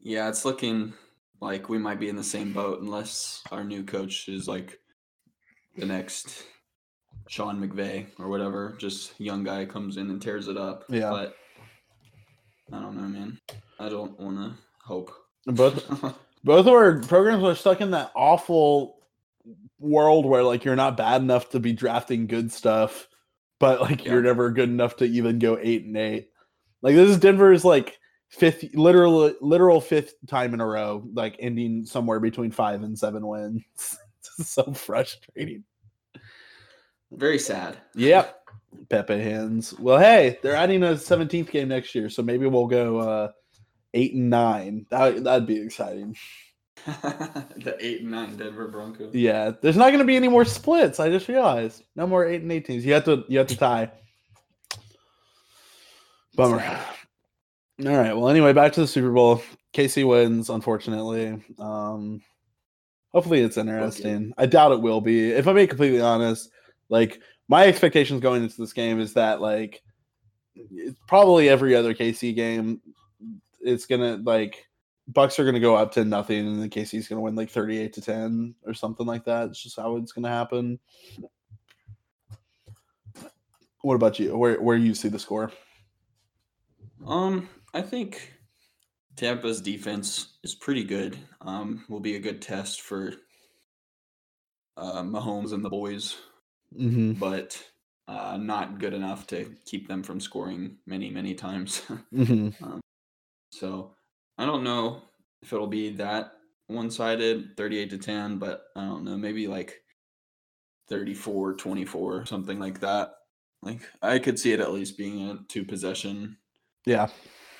Yeah, 0.00 0.28
it's 0.28 0.44
looking 0.44 0.94
like 1.40 1.68
we 1.68 1.78
might 1.78 2.00
be 2.00 2.08
in 2.08 2.16
the 2.16 2.24
same 2.24 2.52
boat 2.52 2.80
unless 2.80 3.42
our 3.50 3.62
new 3.62 3.82
coach 3.82 4.28
is 4.28 4.48
like 4.48 4.78
the 5.76 5.84
next 5.84 6.44
Sean 7.28 7.60
McVay 7.60 8.06
or 8.18 8.28
whatever. 8.28 8.74
Just 8.78 9.18
young 9.20 9.44
guy 9.44 9.64
comes 9.66 9.96
in 9.96 10.08
and 10.10 10.22
tears 10.22 10.48
it 10.48 10.56
up. 10.56 10.84
Yeah. 10.88 11.10
But 11.10 11.36
I 12.72 12.80
don't 12.80 12.96
know, 12.96 13.08
man. 13.08 13.38
I 13.78 13.88
don't 13.88 14.18
want 14.18 14.36
to 14.36 14.54
hope. 14.82 15.12
Both 15.46 15.88
both 16.44 16.66
of 16.66 16.68
our 16.68 17.00
programs 17.00 17.44
are 17.44 17.54
stuck 17.54 17.80
in 17.80 17.90
that 17.90 18.12
awful 18.14 18.95
world 19.78 20.26
where 20.26 20.42
like 20.42 20.64
you're 20.64 20.76
not 20.76 20.96
bad 20.96 21.22
enough 21.22 21.50
to 21.50 21.60
be 21.60 21.72
drafting 21.72 22.26
good 22.26 22.52
stuff, 22.52 23.08
but 23.58 23.80
like 23.80 24.04
you're 24.04 24.22
never 24.22 24.50
good 24.50 24.68
enough 24.68 24.96
to 24.96 25.04
even 25.04 25.38
go 25.38 25.58
eight 25.60 25.84
and 25.84 25.96
eight. 25.96 26.30
Like 26.82 26.94
this 26.94 27.10
is 27.10 27.18
Denver's 27.18 27.64
like 27.64 27.98
fifth 28.28 28.64
literal 28.74 29.32
literal 29.40 29.80
fifth 29.80 30.14
time 30.26 30.54
in 30.54 30.60
a 30.60 30.66
row, 30.66 31.04
like 31.14 31.36
ending 31.38 31.84
somewhere 31.84 32.20
between 32.20 32.50
five 32.50 32.82
and 32.82 32.98
seven 32.98 33.26
wins. 33.26 33.64
It's 34.38 34.50
so 34.50 34.70
frustrating. 34.74 35.64
Very 37.10 37.38
sad. 37.38 37.78
Yep. 37.94 38.38
Pepe 38.90 39.22
hands. 39.22 39.72
Well, 39.78 39.98
hey, 39.98 40.38
they're 40.42 40.56
adding 40.56 40.82
a 40.82 40.88
17th 40.88 41.50
game 41.50 41.68
next 41.68 41.94
year, 41.94 42.10
so 42.10 42.22
maybe 42.22 42.46
we'll 42.46 42.66
go 42.66 42.98
uh, 42.98 43.32
eight 43.94 44.14
and 44.14 44.28
nine. 44.28 44.86
That 44.90 45.24
that'd 45.24 45.46
be 45.46 45.60
exciting. 45.60 46.16
the 46.86 47.76
eight 47.80 48.02
and 48.02 48.10
nine 48.10 48.36
Denver 48.36 48.68
Broncos. 48.68 49.14
Yeah, 49.14 49.52
there's 49.60 49.76
not 49.76 49.88
going 49.88 49.98
to 49.98 50.04
be 50.04 50.16
any 50.16 50.28
more 50.28 50.44
splits. 50.44 51.00
I 51.00 51.08
just 51.08 51.28
realized 51.28 51.82
no 51.96 52.06
more 52.06 52.26
eight 52.26 52.42
and 52.42 52.52
eight 52.52 52.66
teams. 52.66 52.84
You 52.84 52.92
have 52.94 53.04
to 53.06 53.24
you 53.28 53.38
have 53.38 53.48
to 53.48 53.56
tie. 53.56 53.90
Bummer. 56.34 56.62
All 57.84 57.96
right. 57.96 58.16
Well, 58.16 58.28
anyway, 58.28 58.52
back 58.52 58.72
to 58.74 58.80
the 58.80 58.86
Super 58.86 59.10
Bowl. 59.10 59.42
KC 59.74 60.06
wins, 60.06 60.48
unfortunately. 60.48 61.42
Um, 61.58 62.22
hopefully, 63.12 63.40
it's 63.40 63.56
interesting. 63.56 64.32
I 64.36 64.46
doubt 64.46 64.72
it 64.72 64.80
will 64.80 65.00
be. 65.00 65.30
If 65.30 65.46
I'm 65.46 65.54
being 65.54 65.68
completely 65.68 66.00
honest, 66.00 66.50
like 66.88 67.20
my 67.48 67.66
expectations 67.66 68.20
going 68.20 68.42
into 68.42 68.56
this 68.58 68.72
game 68.72 69.00
is 69.00 69.14
that 69.14 69.40
like 69.40 69.82
it's 70.54 70.98
probably 71.06 71.48
every 71.48 71.74
other 71.74 71.94
KC 71.94 72.34
game, 72.34 72.80
it's 73.60 73.86
gonna 73.86 74.20
like 74.24 74.65
Bucks 75.08 75.38
are 75.38 75.44
gonna 75.44 75.60
go 75.60 75.76
up 75.76 75.92
to 75.92 76.04
nothing, 76.04 76.46
and 76.46 76.60
then 76.60 76.70
KC's 76.70 77.06
gonna 77.08 77.20
win 77.20 77.34
like 77.36 77.50
38 77.50 77.92
to 77.94 78.00
10 78.00 78.54
or 78.64 78.74
something 78.74 79.06
like 79.06 79.24
that. 79.24 79.48
It's 79.50 79.62
just 79.62 79.76
how 79.76 79.96
it's 79.96 80.12
gonna 80.12 80.28
happen. 80.28 80.78
What 83.82 83.94
about 83.94 84.18
you? 84.18 84.36
Where 84.36 84.60
where 84.60 84.76
you 84.76 84.94
see 84.94 85.08
the 85.08 85.18
score? 85.18 85.52
Um, 87.06 87.48
I 87.72 87.82
think 87.82 88.32
Tampa's 89.14 89.60
defense 89.60 90.38
is 90.42 90.54
pretty 90.56 90.82
good. 90.82 91.16
Um, 91.40 91.84
will 91.88 92.00
be 92.00 92.16
a 92.16 92.20
good 92.20 92.42
test 92.42 92.80
for 92.80 93.12
uh, 94.76 95.02
Mahomes 95.02 95.52
and 95.52 95.64
the 95.64 95.70
boys, 95.70 96.16
Mm-hmm. 96.76 97.12
but 97.12 97.62
uh, 98.08 98.36
not 98.38 98.78
good 98.80 98.92
enough 98.92 99.26
to 99.28 99.54
keep 99.66 99.86
them 99.86 100.02
from 100.02 100.20
scoring 100.20 100.78
many, 100.84 101.10
many 101.10 101.34
times. 101.34 101.82
Mm-hmm. 102.12 102.78
so 103.50 103.94
I 104.38 104.46
don't 104.46 104.64
know 104.64 105.02
if 105.42 105.52
it'll 105.52 105.66
be 105.66 105.90
that 105.96 106.32
one-sided, 106.68 107.56
38 107.56 107.90
to 107.90 107.98
10, 107.98 108.38
but 108.38 108.64
I 108.74 108.82
don't 108.84 109.04
know, 109.04 109.16
maybe 109.16 109.46
like 109.46 109.82
34 110.88 111.54
24, 111.54 112.26
something 112.26 112.58
like 112.58 112.80
that. 112.80 113.12
Like 113.62 113.80
I 114.02 114.18
could 114.18 114.38
see 114.38 114.52
it 114.52 114.60
at 114.60 114.72
least 114.72 114.98
being 114.98 115.28
a 115.28 115.38
two 115.48 115.64
possession 115.64 116.36
Yeah, 116.84 117.08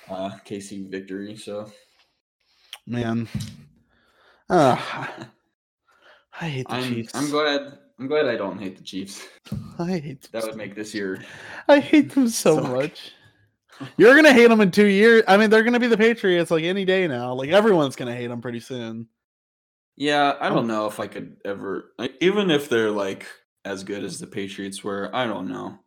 uh 0.09 0.31
KC 0.45 0.89
victory. 0.89 1.35
So 1.35 1.71
man. 2.85 3.27
Uh, 4.49 4.77
I 6.39 6.49
hate 6.49 6.67
the 6.69 6.75
I'm 6.75 6.83
Chiefs. 6.83 7.11
I'm 7.15 7.29
glad 7.29 7.79
I'm 7.99 8.07
glad 8.07 8.27
I 8.27 8.35
don't 8.37 8.59
hate 8.59 8.77
the 8.77 8.83
Chiefs. 8.83 9.27
I 9.79 9.99
hate 9.99 10.21
them 10.21 10.29
That 10.31 10.43
would 10.43 10.55
make 10.55 10.75
this 10.75 10.93
year. 10.93 11.23
I 11.67 11.79
hate 11.79 12.11
them 12.11 12.29
so 12.29 12.55
Suck. 12.61 12.71
much. 12.71 13.11
You're 13.97 14.15
gonna 14.15 14.33
hate 14.33 14.47
them 14.47 14.61
in 14.61 14.71
two 14.71 14.85
years. 14.85 15.23
I 15.27 15.37
mean, 15.37 15.49
they're 15.49 15.63
gonna 15.63 15.79
be 15.79 15.87
the 15.87 15.97
Patriots 15.97 16.51
like 16.51 16.63
any 16.63 16.85
day 16.85 17.07
now. 17.07 17.33
Like 17.33 17.49
everyone's 17.49 17.95
gonna 17.95 18.15
hate 18.15 18.27
them 18.27 18.41
pretty 18.41 18.59
soon. 18.59 19.07
Yeah, 19.95 20.35
I 20.39 20.49
don't 20.49 20.67
know 20.67 20.85
if 20.85 20.99
I 20.99 21.07
could 21.07 21.37
ever 21.43 21.91
like, 21.97 22.13
even 22.21 22.51
if 22.51 22.69
they're 22.69 22.91
like 22.91 23.25
as 23.65 23.83
good 23.83 24.03
as 24.03 24.19
the 24.19 24.27
Patriots 24.27 24.83
were, 24.83 25.09
I 25.13 25.25
don't 25.25 25.49
know. 25.49 25.79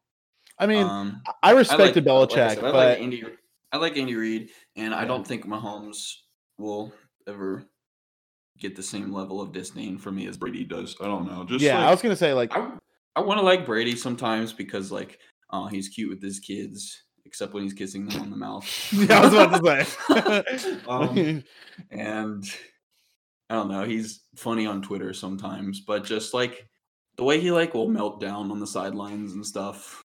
I 0.58 0.66
mean, 0.66 0.84
um 0.84 1.22
I 1.42 1.50
I 1.50 1.52
respected 1.52 2.06
like, 2.06 2.30
like 2.30 2.38
I 2.38 2.46
Belichick, 2.46 2.54
said, 2.54 2.58
I 2.58 2.60
but 2.62 2.74
like 2.74 3.00
Andy 3.00 3.24
I 3.72 3.76
like 3.76 3.96
Andy 3.96 4.14
Reid 4.14 4.50
and 4.76 4.94
I 4.94 5.04
don't 5.04 5.26
think 5.26 5.46
Mahomes 5.46 6.12
will 6.58 6.92
ever 7.28 7.64
get 8.58 8.76
the 8.76 8.82
same 8.82 9.12
level 9.12 9.40
of 9.40 9.52
disdain 9.52 9.96
from 9.96 10.16
me 10.16 10.26
as 10.26 10.36
Brady 10.36 10.64
does. 10.64 10.96
I 11.00 11.04
don't 11.04 11.26
know. 11.26 11.44
Just 11.44 11.62
yeah, 11.62 11.78
like, 11.78 11.86
I 11.86 11.90
was 11.90 12.02
gonna 12.02 12.16
say 12.16 12.34
like 12.34 12.54
I 12.54 12.72
I 13.16 13.20
want 13.20 13.38
to 13.38 13.44
like 13.44 13.64
Brady 13.64 13.96
sometimes 13.96 14.52
because 14.52 14.92
like 14.92 15.18
oh 15.50 15.66
he's 15.66 15.88
cute 15.88 16.10
with 16.10 16.22
his 16.22 16.40
kids 16.40 17.04
except 17.30 17.54
when 17.54 17.62
he's 17.62 17.72
kissing 17.72 18.06
them 18.08 18.20
on 18.22 18.28
the 18.30 18.36
mouth. 18.36 18.66
yeah, 18.92 19.20
I 19.20 19.24
was 19.24 19.32
about 19.32 19.62
to 19.64 20.34
say. 20.34 20.76
um, 20.88 21.44
and 21.92 22.44
I 23.48 23.54
don't 23.54 23.68
know, 23.68 23.84
he's 23.84 24.24
funny 24.34 24.66
on 24.66 24.82
Twitter 24.82 25.12
sometimes, 25.14 25.78
but 25.80 26.02
just 26.04 26.34
like 26.34 26.66
the 27.16 27.22
way 27.22 27.38
he 27.40 27.52
like 27.52 27.72
will 27.72 27.86
melt 27.88 28.20
down 28.20 28.50
on 28.50 28.58
the 28.58 28.66
sidelines 28.66 29.34
and 29.34 29.46
stuff 29.46 30.02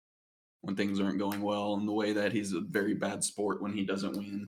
when 0.60 0.76
things 0.76 1.00
aren't 1.00 1.18
going 1.18 1.40
well, 1.40 1.74
and 1.76 1.88
the 1.88 1.92
way 1.92 2.12
that 2.12 2.30
he's 2.32 2.52
a 2.52 2.60
very 2.60 2.92
bad 2.92 3.24
sport 3.24 3.62
when 3.62 3.72
he 3.72 3.84
doesn't 3.86 4.16
win. 4.16 4.46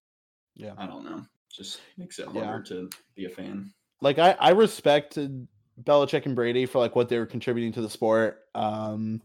yeah, 0.55 0.73
I 0.77 0.87
don't 0.87 1.05
know, 1.07 1.23
just 1.51 1.81
makes 1.97 2.19
it 2.19 2.29
Yeah. 2.35 2.45
harder 2.45 2.62
to 2.65 2.91
be 3.15 3.25
a 3.25 3.31
fan. 3.31 3.73
like 4.03 4.19
I 4.19 4.33
I 4.39 4.51
respected 4.51 5.49
Belichick 5.83 6.27
and 6.27 6.35
Brady 6.37 6.67
for 6.67 6.79
like 6.79 6.95
what 6.95 7.09
they 7.09 7.19
were 7.19 7.25
contributing 7.27 7.73
to 7.73 7.81
the 7.81 7.89
sport. 7.91 8.43
Um, 8.55 9.23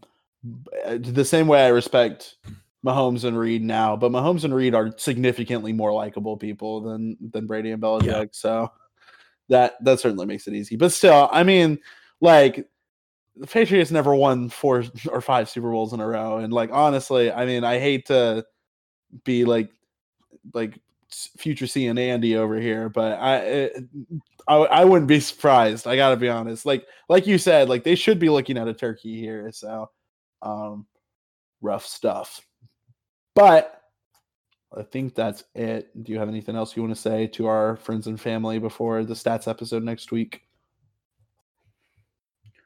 uh, 0.84 0.98
the 0.98 1.24
same 1.24 1.46
way 1.46 1.64
I 1.64 1.68
respect 1.68 2.34
Mahomes 2.84 3.24
and 3.24 3.38
Reid 3.38 3.62
now, 3.62 3.96
but 3.96 4.10
Mahomes 4.10 4.44
and 4.44 4.54
Reid 4.54 4.74
are 4.74 4.92
significantly 4.96 5.72
more 5.72 5.92
likable 5.92 6.36
people 6.36 6.80
than 6.80 7.16
than 7.32 7.46
Brady 7.46 7.70
and 7.70 7.82
Belichick. 7.82 8.30
So 8.32 8.70
that 9.48 9.74
that 9.84 10.00
certainly 10.00 10.26
makes 10.26 10.46
it 10.48 10.54
easy. 10.54 10.76
But 10.76 10.92
still, 10.92 11.28
I 11.32 11.44
mean, 11.44 11.78
like 12.20 12.68
the 13.36 13.46
Patriots 13.46 13.90
never 13.90 14.14
won 14.14 14.48
four 14.48 14.84
or 15.08 15.20
five 15.20 15.48
Super 15.48 15.70
Bowls 15.70 15.92
in 15.92 16.00
a 16.00 16.06
row, 16.06 16.38
and 16.38 16.52
like 16.52 16.70
honestly, 16.72 17.30
I 17.30 17.46
mean, 17.46 17.64
I 17.64 17.78
hate 17.78 18.06
to 18.06 18.44
be 19.24 19.44
like 19.44 19.70
like 20.54 20.78
future 21.36 21.66
seeing 21.66 21.98
Andy 21.98 22.36
over 22.36 22.58
here, 22.58 22.88
but 22.88 23.12
I, 23.12 23.36
it, 23.36 23.84
I 24.48 24.56
I 24.56 24.84
wouldn't 24.84 25.08
be 25.08 25.20
surprised. 25.20 25.86
I 25.86 25.96
gotta 25.96 26.16
be 26.16 26.28
honest. 26.28 26.66
Like 26.66 26.86
like 27.08 27.26
you 27.26 27.38
said, 27.38 27.68
like 27.68 27.84
they 27.84 27.94
should 27.94 28.18
be 28.18 28.28
looking 28.28 28.58
at 28.58 28.68
a 28.68 28.74
turkey 28.74 29.20
here. 29.20 29.52
So, 29.52 29.90
um, 30.42 30.86
rough 31.60 31.86
stuff. 31.86 32.40
But 33.34 33.82
I 34.76 34.82
think 34.82 35.14
that's 35.14 35.44
it. 35.54 35.90
Do 36.04 36.12
you 36.12 36.18
have 36.18 36.28
anything 36.28 36.56
else 36.56 36.76
you 36.76 36.82
want 36.82 36.94
to 36.94 37.00
say 37.00 37.26
to 37.28 37.46
our 37.46 37.76
friends 37.76 38.06
and 38.06 38.20
family 38.20 38.58
before 38.58 39.04
the 39.04 39.14
stats 39.14 39.48
episode 39.48 39.82
next 39.82 40.12
week? 40.12 40.42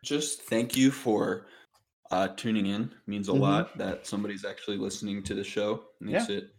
Just 0.04 0.42
thank 0.42 0.76
you 0.76 0.90
for 0.90 1.46
uh, 2.12 2.28
tuning 2.36 2.66
in. 2.66 2.92
Means 3.08 3.28
a 3.28 3.32
Mhm. 3.32 3.40
lot 3.40 3.78
that 3.78 4.06
somebody's 4.06 4.44
actually 4.44 4.76
listening 4.76 5.22
to 5.24 5.34
the 5.34 5.42
show. 5.42 5.84
Makes 6.00 6.28
it 6.28 6.50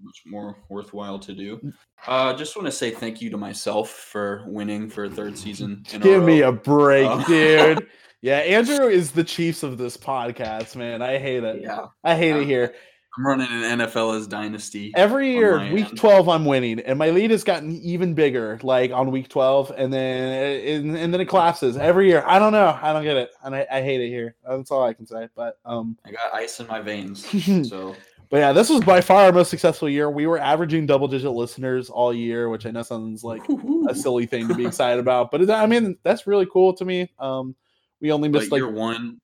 much 0.00 0.22
more 0.26 0.56
worthwhile 0.68 1.18
to 1.18 1.32
do. 1.34 1.58
Mm. 1.58 1.72
Uh, 2.06 2.34
just 2.34 2.54
want 2.56 2.66
to 2.66 2.72
say 2.72 2.90
thank 2.92 3.20
you 3.20 3.28
to 3.30 3.36
myself 3.36 3.90
for 3.90 4.44
winning 4.46 4.88
for 4.88 5.04
a 5.04 5.10
third 5.10 5.36
season. 5.36 5.84
Give 5.88 6.22
a 6.22 6.26
me 6.26 6.42
a 6.42 6.52
break, 6.52 7.08
Oh. 7.08 7.24
dude. 7.26 7.88
Yeah, 8.24 8.36
Andrew 8.38 8.86
is 8.86 9.10
the 9.10 9.24
Chiefs 9.24 9.64
of 9.64 9.78
this 9.78 9.96
podcast, 9.96 10.76
man. 10.76 11.02
I 11.02 11.18
hate 11.18 11.42
it. 11.42 11.60
yeah. 11.60 11.86
I 12.04 12.14
hate 12.14 12.36
it 12.36 12.46
here. 12.46 12.72
I'm 13.16 13.26
running 13.26 13.48
an 13.48 13.78
NFL 13.80 14.16
as 14.16 14.26
dynasty. 14.26 14.90
Every 14.96 15.32
year, 15.32 15.58
week 15.70 15.88
end. 15.88 15.98
12, 15.98 16.28
I'm 16.30 16.46
winning, 16.46 16.80
and 16.80 16.98
my 16.98 17.10
lead 17.10 17.30
has 17.30 17.44
gotten 17.44 17.76
even 17.82 18.14
bigger, 18.14 18.58
like 18.62 18.90
on 18.90 19.10
week 19.10 19.28
12, 19.28 19.72
and 19.76 19.92
then 19.92 20.64
and, 20.66 20.96
and 20.96 21.12
then 21.12 21.20
it 21.20 21.28
collapses 21.28 21.76
every 21.76 22.08
year. 22.08 22.24
I 22.26 22.38
don't 22.38 22.52
know. 22.52 22.78
I 22.80 22.92
don't 22.94 23.02
get 23.02 23.18
it. 23.18 23.30
And 23.44 23.54
I, 23.54 23.66
I 23.70 23.82
hate 23.82 24.00
it 24.00 24.08
here. 24.08 24.34
That's 24.48 24.70
all 24.70 24.82
I 24.82 24.94
can 24.94 25.06
say. 25.06 25.28
But 25.36 25.58
um 25.64 25.98
I 26.06 26.10
got 26.10 26.32
ice 26.32 26.60
in 26.60 26.66
my 26.66 26.80
veins. 26.80 27.26
So 27.68 27.94
but 28.30 28.38
yeah, 28.38 28.52
this 28.52 28.70
was 28.70 28.80
by 28.80 29.02
far 29.02 29.26
our 29.26 29.32
most 29.32 29.50
successful 29.50 29.90
year. 29.90 30.10
We 30.10 30.26
were 30.26 30.38
averaging 30.38 30.86
double 30.86 31.06
digit 31.06 31.30
listeners 31.32 31.90
all 31.90 32.14
year, 32.14 32.48
which 32.48 32.64
I 32.64 32.70
know 32.70 32.82
sounds 32.82 33.22
like 33.22 33.42
a 33.90 33.94
silly 33.94 34.24
thing 34.24 34.48
to 34.48 34.54
be 34.54 34.64
excited 34.64 34.98
about, 34.98 35.30
but 35.30 35.42
it, 35.42 35.50
I 35.50 35.66
mean 35.66 35.98
that's 36.02 36.26
really 36.26 36.46
cool 36.50 36.72
to 36.74 36.84
me. 36.86 37.10
Um 37.18 37.54
we 38.00 38.10
only 38.10 38.30
missed 38.30 38.50
like 38.50 38.60
year 38.60 38.70
one, 38.70 39.20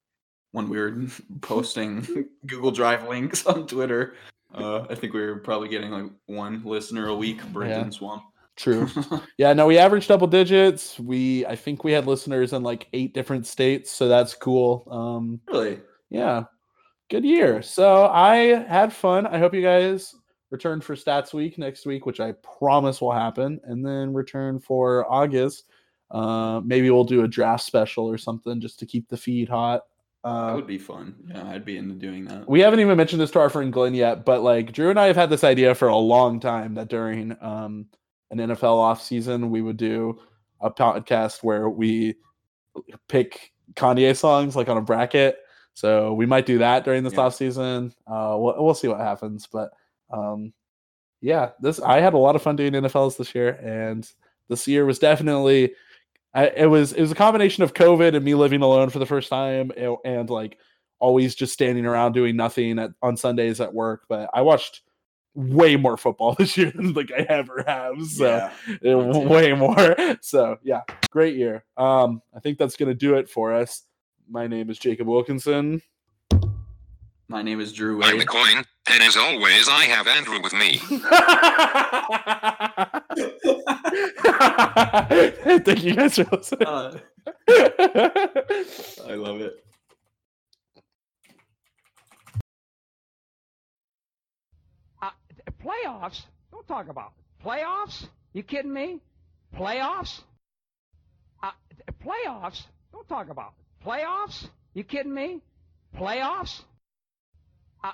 when 0.52 0.68
we 0.68 0.78
were 0.78 0.96
posting 1.40 2.26
Google 2.46 2.70
Drive 2.70 3.08
links 3.08 3.46
on 3.46 3.66
Twitter, 3.66 4.14
uh, 4.54 4.86
I 4.88 4.94
think 4.94 5.12
we 5.12 5.20
were 5.20 5.36
probably 5.36 5.68
getting 5.68 5.90
like 5.90 6.10
one 6.26 6.62
listener 6.64 7.08
a 7.08 7.14
week. 7.14 7.44
Brenton 7.52 7.92
Swamp. 7.92 8.22
true. 8.56 8.88
Yeah, 9.38 9.52
no, 9.52 9.66
we 9.66 9.78
averaged 9.78 10.08
double 10.08 10.26
digits. 10.26 10.98
We 10.98 11.46
I 11.46 11.54
think 11.54 11.84
we 11.84 11.92
had 11.92 12.06
listeners 12.06 12.52
in 12.52 12.62
like 12.62 12.88
eight 12.92 13.14
different 13.14 13.46
states, 13.46 13.90
so 13.92 14.08
that's 14.08 14.34
cool. 14.34 14.86
Um 14.90 15.40
really? 15.46 15.80
yeah, 16.10 16.44
good 17.10 17.24
year. 17.24 17.62
So 17.62 18.06
I 18.06 18.64
had 18.68 18.92
fun. 18.92 19.26
I 19.26 19.38
hope 19.38 19.54
you 19.54 19.62
guys 19.62 20.14
return 20.50 20.80
for 20.80 20.96
Stats 20.96 21.34
Week 21.34 21.58
next 21.58 21.84
week, 21.86 22.06
which 22.06 22.20
I 22.20 22.32
promise 22.58 23.00
will 23.00 23.12
happen, 23.12 23.60
and 23.64 23.84
then 23.84 24.14
return 24.14 24.58
for 24.58 25.04
August. 25.12 25.64
Uh, 26.10 26.60
maybe 26.64 26.90
we'll 26.90 27.04
do 27.04 27.22
a 27.24 27.28
draft 27.28 27.64
special 27.64 28.06
or 28.06 28.16
something 28.16 28.60
just 28.60 28.78
to 28.78 28.86
keep 28.86 29.08
the 29.08 29.16
feed 29.16 29.48
hot. 29.48 29.82
That 30.28 30.52
Uh, 30.52 30.56
would 30.56 30.66
be 30.66 30.78
fun. 30.78 31.14
Yeah, 31.28 31.48
I'd 31.50 31.64
be 31.64 31.76
into 31.78 31.94
doing 31.94 32.24
that. 32.26 32.48
we 32.48 32.60
haven't 32.60 32.80
even 32.80 32.96
mentioned 32.96 33.20
this 33.20 33.30
to 33.32 33.40
our 33.40 33.50
friend 33.50 33.72
Glenn 33.72 33.94
yet, 33.94 34.24
but 34.24 34.42
like 34.42 34.72
Drew 34.72 34.90
and 34.90 34.98
I 35.00 35.06
have 35.06 35.16
had 35.16 35.30
this 35.30 35.44
idea 35.44 35.74
for 35.74 35.88
a 35.88 35.96
long 35.96 36.40
time 36.40 36.74
that 36.74 36.88
during 36.88 37.36
um, 37.40 37.86
an 38.30 38.38
NFL 38.38 38.76
off 38.76 39.02
season 39.02 39.50
we 39.50 39.62
would 39.62 39.76
do 39.76 40.18
a 40.60 40.70
podcast 40.70 41.42
where 41.42 41.68
we 41.70 42.16
pick 43.08 43.52
Kanye 43.74 44.16
songs 44.16 44.56
like 44.56 44.68
on 44.68 44.76
a 44.76 44.82
bracket. 44.82 45.38
So 45.74 46.12
we 46.14 46.26
might 46.26 46.46
do 46.46 46.58
that 46.58 46.84
during 46.84 47.04
this 47.04 47.14
Yeah. 47.14 47.20
off 47.20 47.34
season. 47.36 47.92
Uh, 48.06 48.36
we'll, 48.38 48.54
we'll 48.64 48.74
see 48.74 48.88
what 48.88 48.98
happens, 49.00 49.46
but 49.46 49.70
um, 50.10 50.52
yeah, 51.20 51.50
this 51.60 51.80
I 51.80 52.00
had 52.00 52.14
a 52.14 52.18
lot 52.18 52.34
of 52.36 52.42
fun 52.42 52.56
doing 52.56 52.72
NFLs 52.72 53.16
this 53.16 53.34
year, 53.34 53.50
and 53.62 54.08
this 54.48 54.66
year 54.68 54.84
was 54.86 54.98
definitely. 54.98 55.72
I, 56.34 56.46
it 56.48 56.66
was 56.66 56.92
it 56.92 57.00
was 57.00 57.10
a 57.12 57.16
combination 57.16 57.62
of 57.64 57.74
COVID 57.74 58.14
and 58.14 58.24
me 58.24 58.34
living 58.34 58.62
alone 58.62 58.90
for 58.90 58.98
the 58.98 59.06
first 59.06 59.28
time, 59.28 59.72
a- 59.76 59.96
and 60.04 60.28
like 60.28 60.58
always 60.98 61.34
just 61.34 61.52
standing 61.52 61.86
around 61.86 62.12
doing 62.12 62.36
nothing 62.36 62.78
at, 62.78 62.90
on 63.02 63.16
Sundays 63.16 63.60
at 63.60 63.72
work. 63.72 64.02
But 64.08 64.30
I 64.34 64.42
watched 64.42 64.82
way 65.34 65.76
more 65.76 65.96
football 65.96 66.34
this 66.38 66.56
year 66.56 66.72
than 66.74 66.92
like 66.92 67.10
I 67.12 67.22
ever 67.28 67.64
have. 67.66 68.02
So 68.06 68.50
yeah. 68.82 68.94
way 68.94 69.52
more. 69.52 69.96
So 70.20 70.58
yeah, 70.62 70.82
great 71.10 71.36
year. 71.36 71.64
Um, 71.76 72.22
I 72.34 72.40
think 72.40 72.58
that's 72.58 72.76
gonna 72.76 72.94
do 72.94 73.14
it 73.14 73.30
for 73.30 73.54
us. 73.54 73.82
My 74.28 74.46
name 74.46 74.68
is 74.68 74.78
Jacob 74.78 75.06
Wilkinson. 75.06 75.80
My 77.28 77.42
name 77.42 77.60
is 77.60 77.72
Drew 77.74 78.02
I'm 78.02 78.18
the 78.18 78.24
coin, 78.24 78.64
and 78.90 79.02
as 79.02 79.16
always, 79.16 79.68
I 79.68 79.84
have 79.84 80.06
Andrew 80.06 80.40
with 80.42 80.54
me. 80.54 80.80
Thank 85.64 85.84
you 85.84 85.94
guys 85.94 86.16
for 86.16 86.24
listening. 86.32 86.66
Uh, 86.66 86.98
I 87.48 89.14
love 89.14 89.40
it. 89.40 89.64
Uh, 95.02 95.10
playoffs? 95.62 96.22
Don't 96.52 96.66
talk 96.66 96.88
about 96.88 97.12
it. 97.18 97.44
Playoffs? 97.46 98.06
You 98.32 98.42
kidding 98.42 98.72
me? 98.72 99.00
Playoffs? 99.56 100.22
Uh, 101.42 101.50
playoffs? 102.04 102.62
Don't 102.92 103.08
talk 103.08 103.28
about 103.30 103.52
it. 103.58 103.86
Playoffs? 103.86 104.48
You 104.74 104.84
kidding 104.84 105.14
me? 105.14 105.40
Playoffs? 105.96 106.62
Uh, 107.82 107.92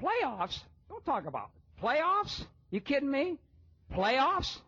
playoffs? 0.00 0.60
Don't 0.88 1.04
talk 1.04 1.26
about 1.26 1.50
it. 1.54 1.82
Playoffs? 1.84 2.44
You 2.70 2.80
kidding 2.80 3.10
me? 3.10 3.38
Playoffs? 3.92 4.60